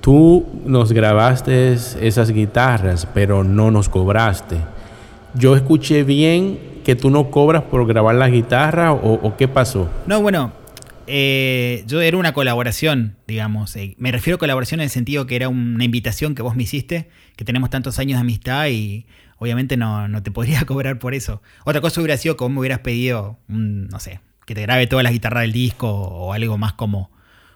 Tú 0.00 0.46
nos 0.64 0.92
grabaste 0.92 1.72
esas 1.72 2.30
guitarras, 2.30 3.06
pero 3.12 3.44
no 3.44 3.70
nos 3.70 3.88
cobraste. 3.88 4.56
Yo 5.34 5.54
escuché 5.54 6.02
bien 6.02 6.58
que 6.84 6.96
tú 6.96 7.10
no 7.10 7.30
cobras 7.30 7.62
por 7.62 7.86
grabar 7.86 8.14
la 8.14 8.28
guitarra 8.28 8.92
o, 8.92 9.14
o 9.14 9.36
qué 9.36 9.48
pasó. 9.48 9.88
No, 10.06 10.20
bueno, 10.20 10.52
eh, 11.06 11.84
yo 11.86 12.00
era 12.00 12.16
una 12.16 12.32
colaboración, 12.32 13.16
digamos. 13.26 13.76
Eh, 13.76 13.94
me 13.98 14.10
refiero 14.10 14.36
a 14.36 14.38
colaboración 14.38 14.80
en 14.80 14.84
el 14.84 14.90
sentido 14.90 15.26
que 15.26 15.36
era 15.36 15.48
una 15.48 15.84
invitación 15.84 16.34
que 16.34 16.42
vos 16.42 16.56
me 16.56 16.64
hiciste, 16.64 17.08
que 17.36 17.44
tenemos 17.44 17.70
tantos 17.70 17.98
años 17.98 18.16
de 18.16 18.22
amistad 18.22 18.66
y 18.68 19.06
obviamente 19.38 19.76
no, 19.76 20.22
te 20.22 20.30
podría 20.30 20.64
cobrar 20.66 20.98
por 20.98 21.14
eso. 21.14 21.42
Otra 21.64 21.80
cosa 21.80 22.00
hubiera 22.00 22.16
sido 22.16 22.36
vos 22.36 22.50
me 22.50 22.60
hubieras 22.60 22.80
pedido, 22.80 23.38
no 23.48 23.98
sé, 24.00 24.20
que 24.44 24.54
te 24.54 24.62
grabe 24.62 24.86
todas 24.86 25.02
las 25.02 25.12
guitarras 25.12 25.42
del 25.42 25.52
disco 25.52 25.90
o 25.90 26.32
algo 26.32 26.58
más 26.58 26.72
como, 26.74 27.10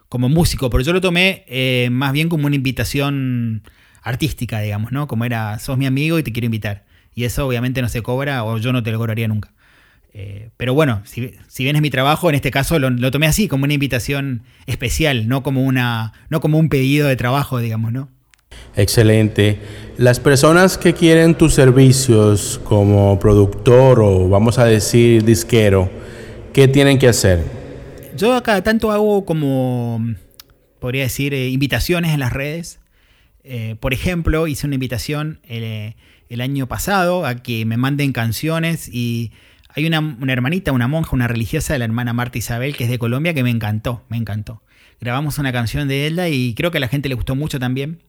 como 0.08 0.28
músico, 0.28 0.70
pero 0.70 0.82
yo 0.82 0.92
lo 0.92 1.00
tomé 1.00 1.44
eh, 1.46 1.88
más 1.90 2.12
bien 2.12 2.28
como 2.28 2.46
una 2.46 2.56
invitación 2.56 3.62
artística, 4.02 4.60
digamos, 4.60 4.92
¿no? 4.92 5.06
Como 5.06 5.24
era, 5.24 5.58
sos 5.58 5.78
mi 5.78 5.86
amigo 5.86 6.18
y 6.18 6.22
te 6.22 6.32
quiero 6.32 6.46
invitar. 6.46 6.84
Y 7.14 7.24
eso 7.24 7.46
obviamente 7.46 7.82
no 7.82 7.88
se 7.88 8.02
cobra 8.02 8.44
o 8.44 8.58
yo 8.58 8.72
no 8.72 8.82
te 8.82 8.92
lo 8.92 8.98
cobraría 8.98 9.28
nunca. 9.28 9.52
Eh, 10.12 10.50
pero 10.56 10.74
bueno, 10.74 11.02
si, 11.04 11.20
bien 11.58 11.76
es 11.76 11.82
mi 11.82 11.90
trabajo, 11.90 12.28
en 12.28 12.34
este 12.34 12.50
caso 12.50 12.78
lo, 12.78 13.10
tomé 13.10 13.26
así, 13.26 13.46
como 13.46 13.64
una 13.64 13.74
invitación 13.74 14.42
especial, 14.66 15.28
no 15.28 15.42
como, 15.42 15.62
una, 15.62 16.12
no 16.28 16.40
como 16.40 16.58
un 16.58 16.68
pedido 16.68 17.06
de 17.06 17.16
trabajo, 17.16 17.58
digamos, 17.58 17.92
¿no? 17.92 18.08
Excelente. 18.76 19.58
Las 19.96 20.20
personas 20.20 20.78
que 20.78 20.94
quieren 20.94 21.34
tus 21.34 21.54
servicios 21.54 22.60
como 22.64 23.18
productor 23.18 24.00
o 24.00 24.28
vamos 24.28 24.58
a 24.58 24.64
decir 24.64 25.24
disquero, 25.24 25.90
¿qué 26.52 26.68
tienen 26.68 26.98
que 26.98 27.08
hacer? 27.08 27.44
Yo 28.16 28.34
acá 28.34 28.62
tanto 28.62 28.92
hago 28.92 29.24
como, 29.24 30.14
podría 30.78 31.02
decir, 31.02 31.34
eh, 31.34 31.48
invitaciones 31.48 32.14
en 32.14 32.20
las 32.20 32.32
redes. 32.32 32.80
Eh, 33.44 33.76
por 33.80 33.92
ejemplo, 33.92 34.46
hice 34.46 34.66
una 34.66 34.76
invitación 34.76 35.40
el 35.44 36.40
año 36.40 36.66
pasado 36.66 37.26
a 37.26 37.36
que 37.36 37.64
me 37.64 37.76
manden 37.76 38.12
canciones 38.12 38.88
y 38.88 39.32
hay 39.74 39.86
una, 39.86 40.16
hermanita, 40.28 40.72
una 40.72 40.88
monja, 40.88 41.10
una 41.12 41.28
religiosa 41.28 41.72
de 41.72 41.78
la 41.78 41.84
hermana 41.84 42.12
Marta 42.12 42.38
Isabel, 42.38 42.76
que 42.76 42.84
es 42.84 42.90
de 42.90 42.98
Colombia, 42.98 43.34
que 43.34 43.42
me 43.42 43.50
encantó, 43.50 44.04
me 44.08 44.16
encantó. 44.16 44.62
Grabamos 45.00 45.38
una 45.38 45.52
canción 45.52 45.88
de 45.88 46.06
ella 46.06 46.28
y 46.28 46.54
creo 46.54 46.70
que 46.70 46.78
a 46.78 46.80
la 46.80 46.88
gente 46.88 47.08
le 47.08 47.14
gustó 47.14 47.34
mucho 47.34 47.58
también. 47.58 48.00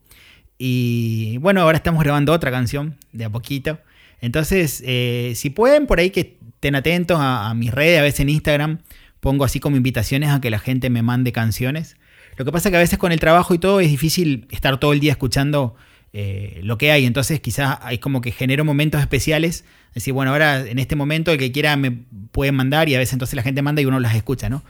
Y 0.63 1.37
bueno, 1.37 1.61
ahora 1.61 1.77
estamos 1.77 2.03
grabando 2.03 2.31
otra 2.31 2.51
canción 2.51 2.95
de 3.13 3.25
a 3.25 3.31
poquito. 3.31 3.79
Entonces, 4.19 4.83
eh, 4.85 5.33
si 5.35 5.49
pueden, 5.49 5.87
por 5.87 5.97
ahí 5.97 6.11
que 6.11 6.37
estén 6.53 6.75
atentos 6.75 7.17
a, 7.19 7.51
mis 7.55 7.71
redes, 7.71 7.99
a 7.99 8.03
veces 8.03 8.19
en 8.19 8.29
Instagram 8.29 8.77
pongo 9.21 9.43
así 9.43 9.59
como 9.59 9.75
invitaciones 9.75 10.29
a 10.29 10.39
que 10.39 10.51
la 10.51 10.59
gente 10.59 10.91
me 10.91 11.01
mande 11.01 11.31
canciones. 11.31 11.97
Lo 12.37 12.45
que 12.45 12.51
pasa 12.51 12.69
es 12.69 12.73
que 12.73 12.77
a 12.77 12.79
veces 12.79 12.99
con 12.99 13.11
el 13.11 13.19
trabajo 13.19 13.55
y 13.55 13.57
todo 13.57 13.79
es 13.79 13.89
difícil 13.89 14.45
estar 14.51 14.79
todo 14.79 14.93
el 14.93 14.99
día 14.99 15.13
escuchando 15.13 15.73
eh, 16.13 16.59
lo 16.61 16.77
que 16.77 16.91
hay. 16.91 17.07
Entonces 17.07 17.39
quizás 17.39 17.79
hay 17.81 17.97
como 17.97 18.21
que 18.21 18.31
genero 18.31 18.63
momentos 18.63 19.01
especiales. 19.01 19.65
Decir, 19.95 20.13
bueno, 20.13 20.31
ahora 20.31 20.59
en 20.59 20.77
este 20.77 20.95
momento 20.95 21.31
el 21.31 21.39
que 21.39 21.51
quiera 21.51 21.75
me 21.75 21.89
puede 22.31 22.51
mandar 22.51 22.87
y 22.87 22.93
a 22.93 22.99
veces 22.99 23.13
entonces 23.13 23.35
la 23.35 23.41
gente 23.41 23.63
manda 23.63 23.81
y 23.81 23.87
uno 23.87 23.99
las 23.99 24.13
escucha, 24.13 24.47
¿no? 24.47 24.61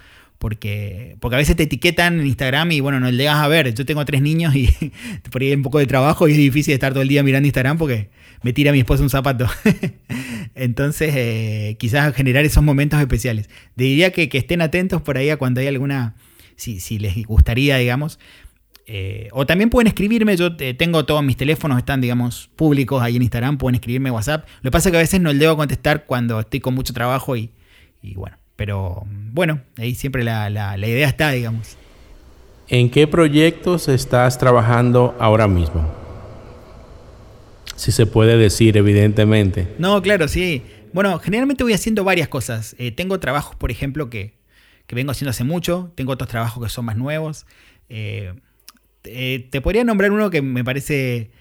Porque, 0.42 1.18
porque 1.20 1.36
a 1.36 1.38
veces 1.38 1.56
te 1.56 1.64
etiquetan 1.64 2.20
en 2.20 2.26
Instagram 2.26 2.72
y 2.72 2.80
bueno, 2.80 3.00
no 3.00 3.12
le 3.12 3.16
llegas 3.16 3.36
a 3.36 3.48
ver. 3.48 3.72
Yo 3.76 3.86
tengo 3.86 4.04
tres 4.06 4.24
niños 4.24 4.56
y 4.56 4.70
por 5.32 5.44
ahí 5.44 5.50
hay 5.50 5.54
un 5.54 5.62
poco 5.62 5.78
de 5.78 5.86
trabajo 5.86 6.28
y 6.28 6.32
es 6.32 6.38
difícil 6.38 6.74
estar 6.74 6.94
todo 6.94 7.04
el 7.04 7.10
día 7.10 7.22
mirando 7.22 7.46
Instagram 7.46 7.78
porque 7.78 8.10
me 8.42 8.52
tira 8.52 8.72
mi 8.72 8.80
esposa 8.80 9.04
un 9.04 9.12
zapato. 9.12 9.46
Entonces, 10.56 11.14
eh, 11.16 11.78
quizás 11.78 12.16
generar 12.16 12.44
esos 12.44 12.64
momentos 12.64 13.00
especiales. 13.00 13.52
Diría 13.76 14.12
que, 14.12 14.30
que, 14.30 14.40
estén 14.40 14.62
atentos 14.62 15.04
por 15.04 15.16
ahí 15.20 15.30
a 15.30 15.38
cuando 15.38 15.62
hay 15.62 15.68
alguna, 15.68 16.16
si, 16.56 16.80
si 16.80 16.98
les 16.98 17.24
gustaría, 17.28 17.78
digamos, 17.78 18.18
eh, 18.88 19.30
o 19.32 19.46
también 19.46 19.70
pueden 19.70 19.88
escribirme, 19.88 20.36
yo 20.36 20.56
tengo 20.56 21.06
todos 21.06 21.24
mis 21.24 21.38
teléfonos, 21.38 21.78
están, 21.78 22.02
digamos, 22.02 22.50
públicos 22.56 23.02
ahí 23.04 23.16
en 23.16 23.22
Instagram, 23.22 23.60
pueden 23.60 23.76
escribirme 23.76 24.10
WhatsApp. 24.10 24.48
Lo 24.64 24.70
que 24.70 24.72
pasa 24.72 24.90
es 24.90 24.92
que 24.92 24.98
a 24.98 25.02
veces 25.02 25.22
no 25.22 25.32
le 25.32 25.38
debo 25.38 25.56
contestar 25.56 26.06
cuando 26.06 26.40
estoy 26.40 26.62
con 26.62 26.74
mucho 26.74 26.94
trabajo 26.94 27.38
y, 27.38 27.52
bueno, 28.16 28.38
pero 28.62 29.08
bueno, 29.08 29.60
ahí 29.80 29.96
siempre 29.96 30.24
la, 30.24 30.78
idea 30.78 31.08
está, 31.08 31.32
digamos. 31.32 31.78
¿En 32.68 32.92
qué 32.92 33.08
proyectos 33.08 33.88
estás 33.88 34.38
trabajando 34.38 35.18
ahora 35.20 35.48
mismo? 35.48 35.92
Si 37.76 37.92
se 37.92 38.06
puede 38.06 38.38
decir, 38.38 38.78
evidentemente. 38.78 39.68
No, 39.80 40.00
claro, 40.04 40.28
sí. 40.28 40.62
Bueno, 40.94 41.18
generalmente 41.18 41.64
voy 41.64 41.74
haciendo 41.74 42.04
varias 42.04 42.28
cosas. 42.28 42.76
Eh, 42.78 42.92
tengo 42.92 43.20
trabajos, 43.20 43.56
por 43.56 43.72
ejemplo, 43.72 44.12
que, 44.12 44.36
que, 44.86 44.94
vengo 44.94 45.10
haciendo 45.10 45.32
hace 45.32 45.44
mucho. 45.44 45.92
Tengo 45.96 46.12
otros 46.12 46.30
trabajos 46.30 46.64
que 46.64 46.70
son 46.70 46.86
más 46.86 46.98
nuevos. 46.98 47.48
Eh, 47.90 48.36
eh, 49.06 49.48
te 49.50 49.60
podría 49.62 49.84
nombrar 49.84 50.12
uno 50.12 50.30
que 50.30 50.44
me 50.44 50.64
parece 50.64 51.32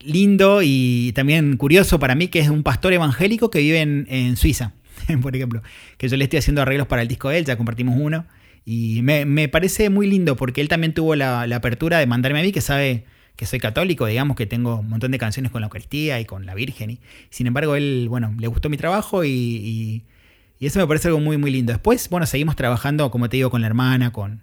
lindo 0.00 0.62
y 0.64 1.12
también 1.14 1.56
curioso 1.56 2.00
para 2.00 2.16
mí, 2.16 2.26
que 2.26 2.40
es 2.40 2.48
un 2.48 2.64
pastor 2.64 2.92
evangélico 2.92 3.50
que 3.50 3.60
vive 3.60 3.80
en, 3.80 4.36
Suiza, 4.36 4.72
por 5.22 5.34
ejemplo, 5.36 5.62
que 5.98 6.08
yo 6.08 6.16
le 6.16 6.24
estoy 6.24 6.38
haciendo 6.38 6.62
arreglos 6.62 6.86
para 6.86 7.02
el 7.02 7.08
disco 7.08 7.28
de 7.28 7.38
él, 7.38 7.44
ya 7.44 7.56
compartimos 7.56 7.96
uno, 7.98 8.26
y 8.64 9.02
me, 9.02 9.48
parece 9.48 9.90
muy 9.90 10.06
lindo 10.06 10.36
porque 10.36 10.60
él 10.60 10.68
también 10.68 10.94
tuvo 10.94 11.16
la, 11.16 11.42
apertura 11.42 11.98
de 11.98 12.06
mandarme 12.06 12.40
a 12.40 12.42
mí, 12.42 12.52
que 12.52 12.60
sabe 12.60 13.04
que 13.36 13.46
soy 13.46 13.58
católico, 13.58 14.06
digamos 14.06 14.36
que 14.36 14.46
tengo 14.46 14.76
un 14.80 14.88
montón 14.88 15.10
de 15.10 15.18
canciones 15.18 15.50
con 15.50 15.62
la 15.62 15.66
Eucaristía 15.66 16.20
y 16.20 16.26
con 16.26 16.46
la 16.46 16.54
Virgen. 16.54 16.90
Y, 16.90 17.00
sin 17.30 17.46
embargo, 17.46 17.74
él, 17.74 18.06
bueno, 18.08 18.34
le 18.38 18.46
gustó 18.46 18.68
mi 18.68 18.76
trabajo 18.76 19.24
y, 19.24 19.30
y, 19.30 20.66
eso 20.66 20.78
me 20.78 20.86
parece 20.86 21.08
algo 21.08 21.18
muy, 21.18 21.38
muy 21.38 21.50
lindo. 21.50 21.72
Después, 21.72 22.08
bueno, 22.08 22.24
seguimos 22.26 22.54
trabajando, 22.54 23.10
como 23.10 23.28
te 23.28 23.36
digo, 23.36 23.50
con 23.50 23.62
la 23.62 23.66
hermana, 23.66 24.12
con, 24.12 24.42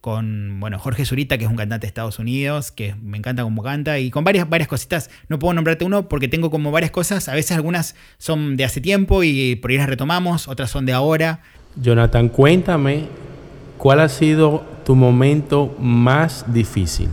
con 0.00 0.60
bueno, 0.60 0.78
Jorge 0.78 1.04
Zurita, 1.04 1.38
que 1.38 1.44
es 1.44 1.50
un 1.50 1.56
cantante 1.56 1.86
de 1.86 1.88
Estados 1.88 2.18
Unidos, 2.18 2.70
que 2.70 2.94
me 3.02 3.18
encanta 3.18 3.42
cómo 3.42 3.62
canta, 3.62 3.98
y 3.98 4.10
con 4.10 4.24
varias, 4.24 4.48
varias 4.48 4.68
cositas. 4.68 5.10
No 5.28 5.38
puedo 5.38 5.54
nombrarte 5.54 5.84
uno 5.84 6.08
porque 6.08 6.28
tengo 6.28 6.50
como 6.50 6.70
varias 6.70 6.90
cosas. 6.90 7.28
A 7.28 7.34
veces 7.34 7.56
algunas 7.56 7.96
son 8.18 8.56
de 8.56 8.64
hace 8.64 8.80
tiempo 8.80 9.22
y 9.22 9.56
por 9.56 9.70
ahí 9.70 9.76
las 9.78 9.88
retomamos, 9.88 10.48
otras 10.48 10.70
son 10.70 10.86
de 10.86 10.92
ahora. 10.92 11.40
Jonathan, 11.76 12.28
cuéntame, 12.28 13.06
¿cuál 13.78 14.00
ha 14.00 14.08
sido 14.08 14.64
tu 14.84 14.94
momento 14.94 15.76
más 15.78 16.44
difícil? 16.52 17.08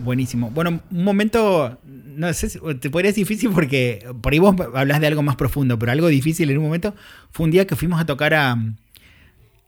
Buenísimo. 0.00 0.50
Bueno, 0.50 0.80
un 0.90 1.04
momento, 1.04 1.78
no 1.84 2.32
sé, 2.34 2.60
te 2.78 2.90
podría 2.90 3.10
decir 3.10 3.26
difícil 3.26 3.50
porque 3.50 4.06
por 4.20 4.32
ahí 4.32 4.38
vos 4.38 4.54
hablas 4.74 5.00
de 5.00 5.06
algo 5.06 5.22
más 5.22 5.36
profundo, 5.36 5.78
pero 5.78 5.92
algo 5.92 6.08
difícil 6.08 6.50
en 6.50 6.58
un 6.58 6.64
momento 6.64 6.94
fue 7.30 7.44
un 7.44 7.50
día 7.50 7.66
que 7.66 7.74
fuimos 7.74 8.00
a 8.00 8.04
tocar 8.04 8.34
a, 8.34 8.58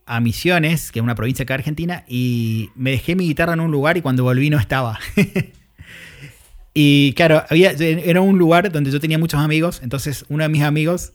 a 0.06 0.20
Misiones, 0.20 0.92
que 0.92 1.00
es 1.00 1.02
una 1.02 1.14
provincia 1.14 1.42
acá 1.42 1.54
de 1.54 1.60
Argentina, 1.60 2.04
y 2.08 2.70
me 2.76 2.92
dejé 2.92 3.16
mi 3.16 3.26
guitarra 3.26 3.54
en 3.54 3.60
un 3.60 3.70
lugar 3.70 3.96
y 3.96 4.00
cuando 4.00 4.22
volví 4.22 4.48
no 4.48 4.58
estaba. 4.58 4.98
y 6.74 7.12
claro, 7.14 7.44
había, 7.50 7.72
era 7.72 8.20
un 8.20 8.38
lugar 8.38 8.70
donde 8.70 8.90
yo 8.90 9.00
tenía 9.00 9.18
muchos 9.18 9.40
amigos, 9.40 9.80
entonces 9.82 10.24
uno 10.28 10.44
de 10.44 10.48
mis 10.48 10.62
amigos 10.62 11.12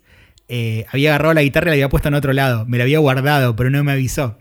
eh, 0.49 0.85
había 0.91 1.11
agarrado 1.11 1.33
la 1.33 1.43
guitarra 1.43 1.67
y 1.67 1.69
la 1.69 1.73
había 1.73 1.89
puesto 1.89 2.09
en 2.09 2.15
otro 2.15 2.33
lado, 2.33 2.65
me 2.65 2.77
la 2.77 2.83
había 2.83 2.99
guardado, 2.99 3.55
pero 3.55 3.69
no 3.69 3.83
me 3.83 3.93
avisó. 3.93 4.37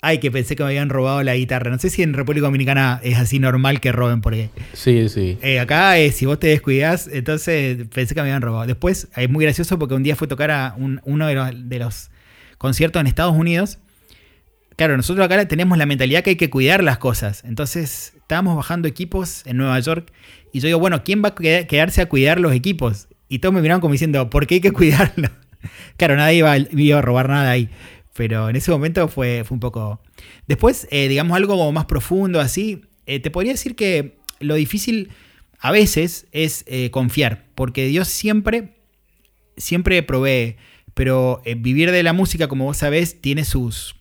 Ay, 0.00 0.18
que 0.18 0.30
pensé 0.30 0.54
que 0.54 0.62
me 0.62 0.68
habían 0.68 0.90
robado 0.90 1.22
la 1.24 1.34
guitarra. 1.34 1.72
No 1.72 1.78
sé 1.78 1.90
si 1.90 2.02
en 2.02 2.14
República 2.14 2.46
Dominicana 2.46 3.00
es 3.02 3.18
así 3.18 3.40
normal 3.40 3.80
que 3.80 3.90
roben, 3.90 4.20
porque. 4.20 4.48
Sí, 4.72 5.08
sí. 5.08 5.38
Eh, 5.42 5.58
acá, 5.58 5.94
si 6.12 6.24
vos 6.24 6.38
te 6.38 6.46
descuidás, 6.46 7.08
entonces 7.12 7.78
pensé 7.92 8.14
que 8.14 8.20
me 8.20 8.28
habían 8.28 8.42
robado. 8.42 8.64
Después, 8.66 9.08
es 9.16 9.28
muy 9.28 9.44
gracioso 9.44 9.76
porque 9.76 9.94
un 9.94 10.04
día 10.04 10.14
fue 10.14 10.26
a 10.26 10.28
tocar 10.28 10.50
a 10.52 10.76
uno 10.76 11.26
de 11.26 11.78
los, 11.80 12.10
conciertos 12.58 13.00
en 13.00 13.06
Estados 13.06 13.34
Unidos. 13.34 13.78
Claro, 14.76 14.96
nosotros 14.96 15.24
acá 15.24 15.48
tenemos 15.48 15.78
la 15.78 15.86
mentalidad 15.86 16.22
que 16.22 16.30
hay 16.30 16.36
que 16.36 16.50
cuidar 16.50 16.84
las 16.84 16.98
cosas. 16.98 17.42
Entonces, 17.44 18.12
estábamos 18.16 18.56
bajando 18.56 18.86
equipos 18.86 19.42
en 19.46 19.56
Nueva 19.56 19.80
York 19.80 20.12
y 20.52 20.60
yo 20.60 20.66
digo, 20.66 20.78
bueno, 20.78 21.02
¿quién 21.02 21.22
va 21.24 21.30
a 21.30 21.34
quedarse 21.34 22.02
a 22.02 22.08
cuidar 22.08 22.38
los 22.38 22.52
equipos? 22.52 23.08
Y 23.28 23.40
todos 23.40 23.54
me 23.54 23.60
miraron 23.60 23.80
como 23.80 23.92
diciendo, 23.92 24.30
¿por 24.30 24.46
qué 24.46 24.56
hay 24.56 24.60
que 24.60 24.72
cuidarlo? 24.72 25.30
claro, 25.96 26.16
nadie 26.16 26.38
iba, 26.38 26.56
iba 26.56 26.98
a 26.98 27.02
robar 27.02 27.28
nada 27.28 27.50
ahí. 27.50 27.70
Pero 28.14 28.48
en 28.48 28.56
ese 28.56 28.70
momento 28.70 29.08
fue, 29.08 29.44
fue 29.44 29.54
un 29.54 29.60
poco... 29.60 30.00
Después, 30.46 30.88
eh, 30.90 31.08
digamos 31.08 31.36
algo 31.36 31.70
más 31.72 31.84
profundo, 31.84 32.40
así, 32.40 32.82
eh, 33.06 33.20
te 33.20 33.30
podría 33.30 33.52
decir 33.52 33.76
que 33.76 34.18
lo 34.40 34.54
difícil 34.54 35.10
a 35.60 35.70
veces 35.70 36.26
es 36.32 36.64
eh, 36.66 36.90
confiar, 36.90 37.46
porque 37.54 37.86
Dios 37.86 38.08
siempre, 38.08 38.76
siempre 39.56 40.02
provee, 40.02 40.56
pero 40.98 41.40
vivir 41.58 41.92
de 41.92 42.02
la 42.02 42.12
música, 42.12 42.48
como 42.48 42.64
vos 42.64 42.78
sabés, 42.78 43.20
tiene 43.20 43.44
sus 43.44 43.94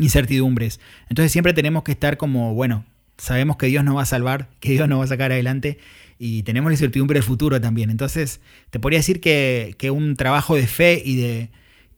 incertidumbres. 0.00 0.80
Entonces 1.08 1.30
siempre 1.30 1.52
tenemos 1.52 1.84
que 1.84 1.92
estar 1.92 2.16
como, 2.16 2.54
bueno, 2.54 2.84
sabemos 3.18 3.56
que 3.56 3.68
Dios 3.68 3.84
nos 3.84 3.96
va 3.96 4.02
a 4.02 4.06
salvar, 4.06 4.48
que 4.60 4.72
Dios 4.72 4.88
nos 4.88 4.98
va 4.98 5.04
a 5.04 5.06
sacar 5.06 5.30
adelante 5.30 5.78
y 6.18 6.42
tenemos 6.42 6.70
la 6.70 6.74
incertidumbre 6.74 7.20
del 7.20 7.22
futuro 7.22 7.60
también. 7.60 7.90
Entonces 7.90 8.40
te 8.70 8.80
podría 8.80 8.98
decir 8.98 9.20
que, 9.20 9.76
que 9.78 9.92
un 9.92 10.16
trabajo 10.16 10.56
de 10.56 10.66
fe 10.66 11.00
y 11.04 11.14
de 11.14 11.50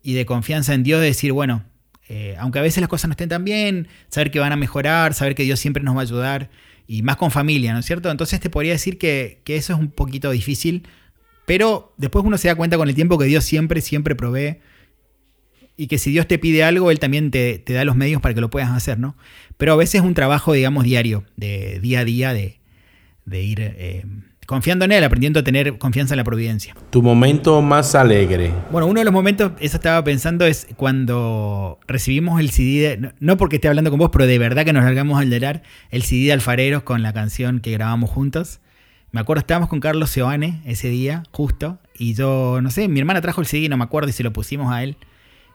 y 0.03 0.13
de 0.13 0.23
confianza 0.27 0.75
en 0.75 0.83
Dios, 0.83 1.01
de 1.01 1.07
decir, 1.07 1.31
bueno, 1.31 1.63
eh, 2.09 2.35
aunque 2.37 2.59
a 2.59 2.61
veces 2.61 2.81
las 2.81 2.89
cosas 2.89 3.07
no 3.07 3.13
estén 3.13 3.29
tan 3.29 3.43
bien, 3.43 3.87
saber 4.09 4.29
que 4.29 4.39
van 4.39 4.51
a 4.51 4.55
mejorar, 4.55 5.15
saber 5.15 5.33
que 5.33 5.43
Dios 5.43 5.59
siempre 5.59 5.83
nos 5.83 5.95
va 5.95 6.01
a 6.01 6.03
ayudar, 6.03 6.51
y 6.87 7.03
más 7.03 7.17
con 7.17 7.29
familia, 7.29 7.73
¿no 7.73 7.79
es 7.79 7.85
cierto? 7.85 8.09
Entonces 8.09 8.39
te 8.39 8.49
podría 8.49 8.71
decir 8.71 8.97
que, 8.97 9.41
eso 9.45 9.73
es 9.73 9.79
un 9.79 9.91
poquito 9.91 10.31
difícil, 10.31 10.87
pero 11.49 11.95
después 11.97 12.23
uno 12.23 12.37
se 12.37 12.47
da 12.47 12.53
cuenta 12.53 12.77
con 12.77 12.89
el 12.89 12.93
tiempo 12.93 13.17
que 13.17 13.25
Dios 13.25 13.43
siempre, 13.43 13.81
siempre 13.81 14.13
provee, 14.13 14.59
y 15.75 15.87
que 15.87 15.97
si 15.97 16.11
Dios 16.11 16.27
te 16.27 16.37
pide 16.37 16.63
algo, 16.63 16.91
Él 16.91 16.99
también 16.99 17.31
te, 17.31 17.63
da 17.67 17.83
los 17.85 17.95
medios 17.95 18.21
para 18.21 18.35
que 18.35 18.41
lo 18.41 18.51
puedas 18.51 18.69
hacer, 18.69 18.99
¿no? 18.99 19.17
Pero 19.57 19.73
a 19.73 19.75
veces 19.75 19.95
es 19.95 20.01
un 20.01 20.13
trabajo, 20.13 20.53
digamos, 20.53 20.83
diario, 20.83 21.23
de 21.37 21.79
día 21.79 22.01
a 22.01 22.05
día, 22.05 22.33
de, 22.33 22.59
ir... 23.31 23.61
Eh, 23.61 24.05
confiando 24.45 24.85
en 24.85 24.91
él, 24.91 25.03
aprendiendo 25.03 25.39
a 25.39 25.43
tener 25.43 25.79
confianza 25.79 26.13
en 26.13 26.17
la 26.17 26.23
providencia. 26.23 26.75
¿Tu 26.91 27.01
momento 27.01 27.63
más 27.63 27.95
alegre? 27.95 28.51
Bueno, 28.71 28.85
uno 28.85 28.99
de 28.99 29.05
los 29.05 29.13
momentos, 29.13 29.51
eso 29.59 29.77
estaba 29.77 30.03
pensando, 30.03 30.45
es 30.45 30.67
cuando 30.75 31.79
recibimos 31.87 32.39
el 32.39 32.51
CD, 32.51 33.11
no, 33.19 33.37
porque 33.37 33.55
esté 33.55 33.69
hablando 33.69 33.89
con 33.89 33.97
vos, 33.97 34.09
pero 34.11 34.27
de 34.27 34.37
verdad 34.37 34.65
que 34.65 34.73
nos 34.73 34.83
largamos 34.83 35.19
al 35.19 35.31
delar, 35.31 35.63
el 35.89 36.03
CD 36.03 36.25
de 36.25 36.33
Alfareros 36.33 36.83
con 36.83 37.01
la 37.01 37.11
canción 37.11 37.59
que 37.59 37.71
grabamos 37.71 38.11
juntos. 38.11 38.59
Me 39.11 39.21
acuerdo, 39.21 39.39
estábamos 39.39 39.69
con 39.69 39.79
Carlos 39.79 40.11
Seoane 40.11 40.61
ese 40.65 40.89
día, 40.89 41.23
justo, 41.31 41.79
y 41.97 42.13
yo, 42.13 42.59
no 42.61 42.69
sé, 42.69 42.87
mi 42.87 42.99
hermana 42.99 43.21
trajo 43.21 43.41
el 43.41 43.47
CD, 43.47 43.67
no 43.67 43.75
me 43.75 43.83
acuerdo, 43.83 44.09
y 44.09 44.13
se 44.13 44.23
lo 44.23 44.31
pusimos 44.31 44.71
a 44.71 44.83
él, 44.83 44.97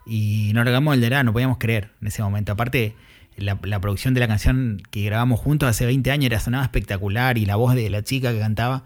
y 0.07 0.51
nos 0.55 0.65
largamos 0.65 0.95
al 0.95 1.01
delar, 1.01 1.25
no 1.25 1.33
podíamos 1.33 1.59
creer 1.59 1.91
en 2.01 2.09
ese 2.09 2.23
momento. 2.23 2.51
Aparte, 2.51 2.97
la, 3.37 3.81
producción 3.81 4.15
de 4.15 4.21
la 4.21 4.29
canción 4.29 4.83
que 4.91 5.05
grabamos 5.05 5.41
juntos 5.41 5.69
hace 5.69 5.87
20 5.87 6.11
años 6.11 6.27
era 6.27 6.41
sonaba 6.41 6.65
espectacular 6.65 7.39
y 7.39 7.47
la 7.47 7.57
voz 7.57 7.75
de 7.75 7.91
la 7.91 8.03
chica 8.03 8.33
que 8.33 8.39
cantaba 8.39 8.85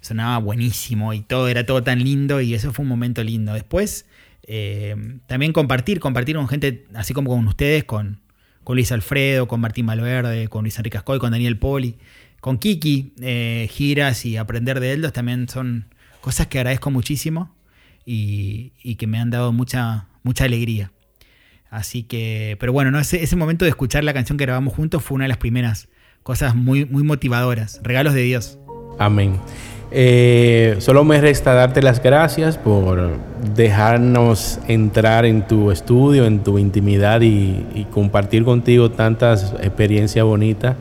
sonaba 0.00 0.38
buenísimo 0.38 1.12
y 1.12 1.20
todo 1.20 1.48
era 1.48 1.66
todo 1.66 1.82
tan 1.82 2.02
lindo 2.02 2.40
y 2.40 2.54
eso 2.54 2.72
fue 2.72 2.84
un 2.84 2.88
momento 2.88 3.22
lindo. 3.22 3.52
Después 3.52 4.06
eh, 4.44 4.96
también 5.26 5.52
compartir, 5.52 6.00
compartir 6.00 6.36
con 6.36 6.48
gente 6.48 6.86
así 6.94 7.12
como 7.12 7.30
con 7.30 7.46
ustedes, 7.46 7.84
con, 7.84 8.20
con 8.64 8.76
Luis 8.76 8.92
Alfredo, 8.92 9.48
con 9.48 9.60
Martín 9.60 9.86
Malverde, 9.86 10.48
con 10.48 10.62
Luis 10.62 10.78
Enrique 10.78 10.96
Ascoy, 10.96 11.18
con 11.18 11.32
Daniel 11.32 11.58
Poli, 11.58 11.98
con 12.48 12.56
Kiki, 12.56 13.12
eh, 13.20 13.68
giras 13.70 14.24
y 14.24 14.38
aprender 14.38 14.80
de 14.80 14.94
ellos 14.94 15.12
también 15.12 15.50
son 15.50 15.84
cosas 16.22 16.46
que 16.46 16.56
agradezco 16.56 16.90
muchísimo 16.90 17.54
y, 18.06 18.72
y 18.82 18.94
que 18.94 19.06
me 19.06 19.18
han 19.18 19.28
dado 19.28 19.52
mucha, 19.52 20.06
mucha 20.22 20.44
alegría. 20.44 20.90
Así 21.68 22.04
que, 22.04 22.56
pero 22.58 22.72
bueno, 22.72 22.90
¿no? 22.90 22.98
ese, 23.00 23.22
ese 23.22 23.36
momento 23.36 23.66
de 23.66 23.68
escuchar 23.68 24.02
la 24.02 24.14
canción 24.14 24.38
que 24.38 24.46
grabamos 24.46 24.72
juntos 24.72 25.02
fue 25.02 25.16
una 25.16 25.24
de 25.24 25.28
las 25.28 25.36
primeras 25.36 25.90
cosas 26.22 26.54
muy, 26.54 26.86
muy 26.86 27.02
motivadoras, 27.02 27.80
regalos 27.82 28.14
de 28.14 28.22
Dios. 28.22 28.58
Amén. 28.98 29.38
Eh, 29.90 30.76
solo 30.78 31.04
me 31.04 31.20
resta 31.20 31.52
darte 31.52 31.82
las 31.82 32.02
gracias 32.02 32.56
por 32.56 33.10
dejarnos 33.54 34.58
entrar 34.68 35.26
en 35.26 35.46
tu 35.46 35.70
estudio, 35.70 36.24
en 36.24 36.42
tu 36.42 36.58
intimidad 36.58 37.20
y, 37.20 37.86
compartir 37.90 38.42
contigo 38.44 38.90
tantas 38.90 39.52
experiencias 39.60 40.24
bonitas. 40.24 40.76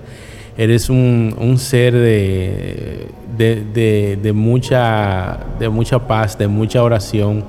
Eres 0.57 0.89
un, 0.89 1.55
ser 1.57 1.93
de, 1.93 3.07
de, 3.37 4.33
mucha, 4.33 5.39
de 5.59 5.69
mucha 5.69 6.07
paz, 6.07 6.37
de 6.37 6.47
mucha 6.47 6.83
oración. 6.83 7.43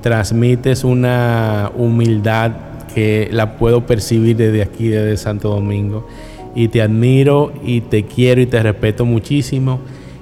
Transmites 0.00 0.82
una 0.82 1.70
humildad 1.76 2.52
que 2.94 3.28
la 3.32 3.56
puedo 3.56 3.84
percibir 3.84 4.36
desde 4.36 4.62
aquí, 4.62 4.88
desde 4.88 5.16
Santo 5.18 5.50
Domingo. 5.50 6.08
Y 6.54 6.68
te 6.68 6.80
admiro 6.80 7.52
y 7.64 7.82
te 7.82 8.04
quiero 8.04 8.40
y 8.40 8.46
te 8.46 8.62
respeto 8.62 9.04
muchísimo 9.04 9.80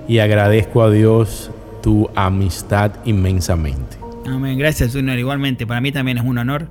y 0.08 0.18
agradezco 0.18 0.82
a 0.82 0.90
Dios 0.90 1.50
tu 1.82 2.08
amistad 2.14 2.92
inmensamente. 3.04 3.98
Amén, 4.26 4.58
gracias 4.58 4.92
Junior, 4.92 5.18
igualmente, 5.18 5.66
para 5.66 5.80
mí 5.80 5.92
también 5.92 6.18
es 6.18 6.24
un 6.24 6.38
honor. 6.38 6.68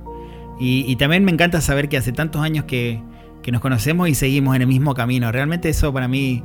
Y, 0.64 0.94
también 0.96 1.24
me 1.24 1.32
encanta 1.32 1.60
saber 1.60 1.88
que 1.88 1.96
hace 1.96 2.12
tantos 2.12 2.40
años 2.40 2.66
que, 2.66 3.00
nos 3.50 3.60
conocemos 3.60 4.08
y 4.08 4.14
seguimos 4.14 4.54
en 4.54 4.62
el 4.62 4.68
mismo 4.68 4.94
camino. 4.94 5.32
Realmente 5.32 5.68
eso 5.68 5.92
para 5.92 6.06
mí 6.06 6.44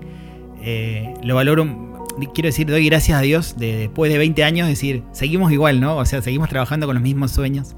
eh, 0.64 1.14
lo 1.24 1.36
valoro 1.36 1.88
quiero 2.34 2.48
decir, 2.48 2.68
doy 2.68 2.86
gracias 2.88 3.18
a 3.18 3.22
Dios 3.22 3.56
de, 3.58 3.78
después 3.78 4.12
de 4.12 4.18
20 4.18 4.44
años, 4.44 4.68
decir, 4.68 5.04
seguimos 5.12 5.52
igual, 5.52 5.80
¿no? 5.80 5.98
O 5.98 6.06
sea, 6.06 6.22
seguimos 6.22 6.50
trabajando 6.50 6.88
con 6.88 6.96
los 6.96 7.04
mismos 7.04 7.32
sueños. 7.32 7.76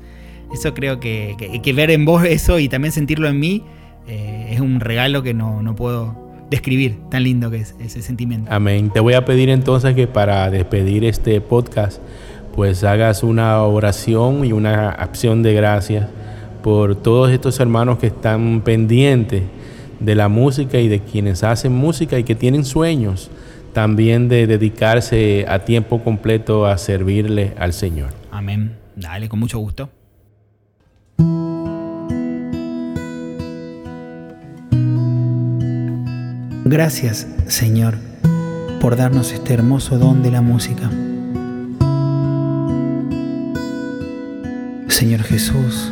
Eso 0.54 0.74
creo 0.74 1.00
que, 1.00 1.36
que, 1.62 1.74
ver 1.74 1.92
en 1.92 2.06
vos 2.06 2.24
eso 2.24 2.58
y 2.58 2.70
también 2.70 2.92
sentirlo 2.92 3.28
en 3.28 3.40
mí 3.40 3.64
eh, 4.08 4.50
es 4.52 4.60
un 4.60 4.80
regalo 4.80 5.22
que 5.22 5.34
no, 5.34 5.62
no, 5.62 5.76
puedo 5.76 6.16
describir, 6.50 6.98
tan 7.12 7.24
lindo 7.24 7.52
que 7.52 7.58
es 7.58 7.76
ese 7.80 8.02
sentimiento. 8.02 8.52
Amén. 8.52 8.90
Te 8.90 9.00
voy 9.00 9.14
a 9.14 9.26
pedir 9.26 9.50
entonces 9.50 9.94
que 9.94 10.08
para 10.08 10.50
despedir 10.50 11.04
este 11.06 11.40
podcast, 11.42 12.02
pues 12.56 12.84
hagas 12.84 13.22
una 13.22 13.62
oración 13.62 14.44
y 14.44 14.54
una 14.54 14.90
acción 14.90 15.44
de 15.44 15.54
gracias 15.54 16.08
por 16.62 16.96
todos 16.96 17.32
estos 17.32 17.60
hermanos 17.60 17.98
que 17.98 18.08
están 18.08 18.62
pendientes 18.62 19.44
de 20.00 20.16
la 20.16 20.30
música 20.30 20.80
y 20.80 20.88
de 20.88 21.00
quienes 21.02 21.44
hacen 21.44 21.74
música 21.74 22.18
y 22.18 22.24
que 22.24 22.36
tienen 22.36 22.66
sueños 22.66 23.30
también 23.74 24.30
de 24.30 24.48
dedicarse 24.48 25.46
a 25.48 25.60
tiempo 25.60 26.04
completo 26.04 26.66
a 26.66 26.78
servirle 26.78 27.54
al 27.58 27.74
Señor. 27.74 28.10
Amén. 28.32 28.76
Dale, 28.96 29.30
con 29.30 29.40
mucho 29.40 29.60
gusto. 29.60 29.90
Gracias, 36.66 37.28
Señor, 37.48 37.96
por 38.80 38.96
darnos 38.96 39.32
este 39.32 39.54
hermoso 39.54 39.98
don 39.98 40.22
de 40.22 40.32
la 40.32 40.42
música. 40.42 40.90
Señor 44.88 45.24
Jesús, 45.24 45.92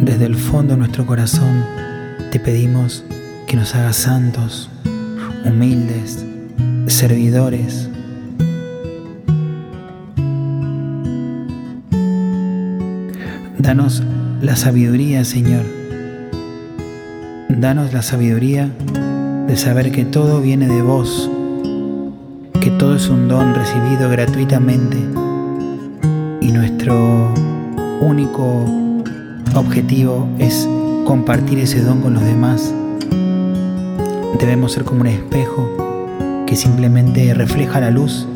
desde 0.00 0.26
el 0.26 0.36
fondo 0.36 0.74
de 0.74 0.78
nuestro 0.78 1.06
corazón 1.06 1.64
te 2.30 2.38
pedimos 2.38 3.04
que 3.46 3.56
nos 3.56 3.74
haga 3.74 3.92
santos, 3.92 4.70
humildes, 5.44 6.24
servidores. 6.86 7.88
Danos 13.58 14.02
la 14.40 14.56
sabiduría, 14.56 15.24
Señor. 15.24 15.64
Danos 17.48 17.92
la 17.92 18.02
sabiduría 18.02 18.70
de 19.46 19.56
saber 19.56 19.90
que 19.90 20.04
todo 20.04 20.40
viene 20.40 20.68
de 20.68 20.82
vos, 20.82 21.30
que 22.60 22.70
todo 22.70 22.96
es 22.96 23.08
un 23.08 23.28
don 23.28 23.54
recibido 23.54 24.08
gratuitamente 24.10 24.98
y 26.40 26.52
nuestro 26.52 27.34
único 28.00 28.87
objetivo 29.58 30.28
es 30.38 30.68
compartir 31.04 31.58
ese 31.58 31.82
don 31.82 32.00
con 32.00 32.14
los 32.14 32.22
demás. 32.22 32.72
Debemos 34.38 34.72
ser 34.72 34.84
como 34.84 35.00
un 35.00 35.08
espejo 35.08 35.68
que 36.46 36.56
simplemente 36.56 37.34
refleja 37.34 37.80
la 37.80 37.90
luz 37.90 38.26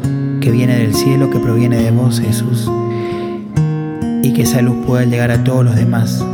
que 0.40 0.50
viene 0.50 0.76
del 0.76 0.94
cielo, 0.94 1.30
que 1.30 1.38
proviene 1.38 1.76
de 1.78 1.90
vos, 1.92 2.20
Jesús, 2.20 2.70
y 4.22 4.32
que 4.32 4.42
esa 4.42 4.62
luz 4.62 4.84
pueda 4.86 5.04
llegar 5.04 5.30
a 5.30 5.44
todos 5.44 5.64
los 5.64 5.76
demás. 5.76 6.24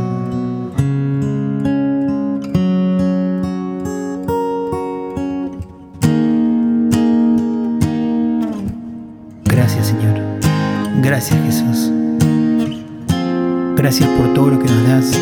Gracias 13.89 14.09
por 14.19 14.31
todo 14.35 14.51
lo 14.51 14.59
que 14.59 14.67
nos 14.67 14.87
das, 14.87 15.19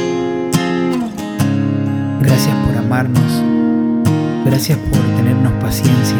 gracias 2.19 2.53
por 2.65 2.75
amarnos, 2.75 3.41
gracias 4.45 4.77
por 4.77 4.99
tenernos 5.15 5.53
paciencia, 5.61 6.17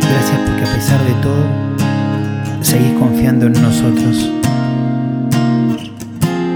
gracias 0.00 0.38
porque 0.46 0.62
a 0.62 0.72
pesar 0.72 1.04
de 1.04 1.14
todo, 1.14 2.62
seguís 2.62 2.92
confiando 2.92 3.46
en 3.46 3.54
nosotros. 3.54 4.30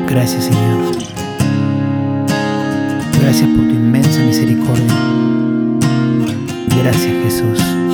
Gracias 0.08 0.44
Señor. 0.44 0.94
Gracias 3.20 3.48
por 3.48 3.66
tu 3.66 3.74
inmensa 3.74 4.20
misericordia. 4.20 4.94
Gracias 6.80 7.12
Jesús. 7.24 7.93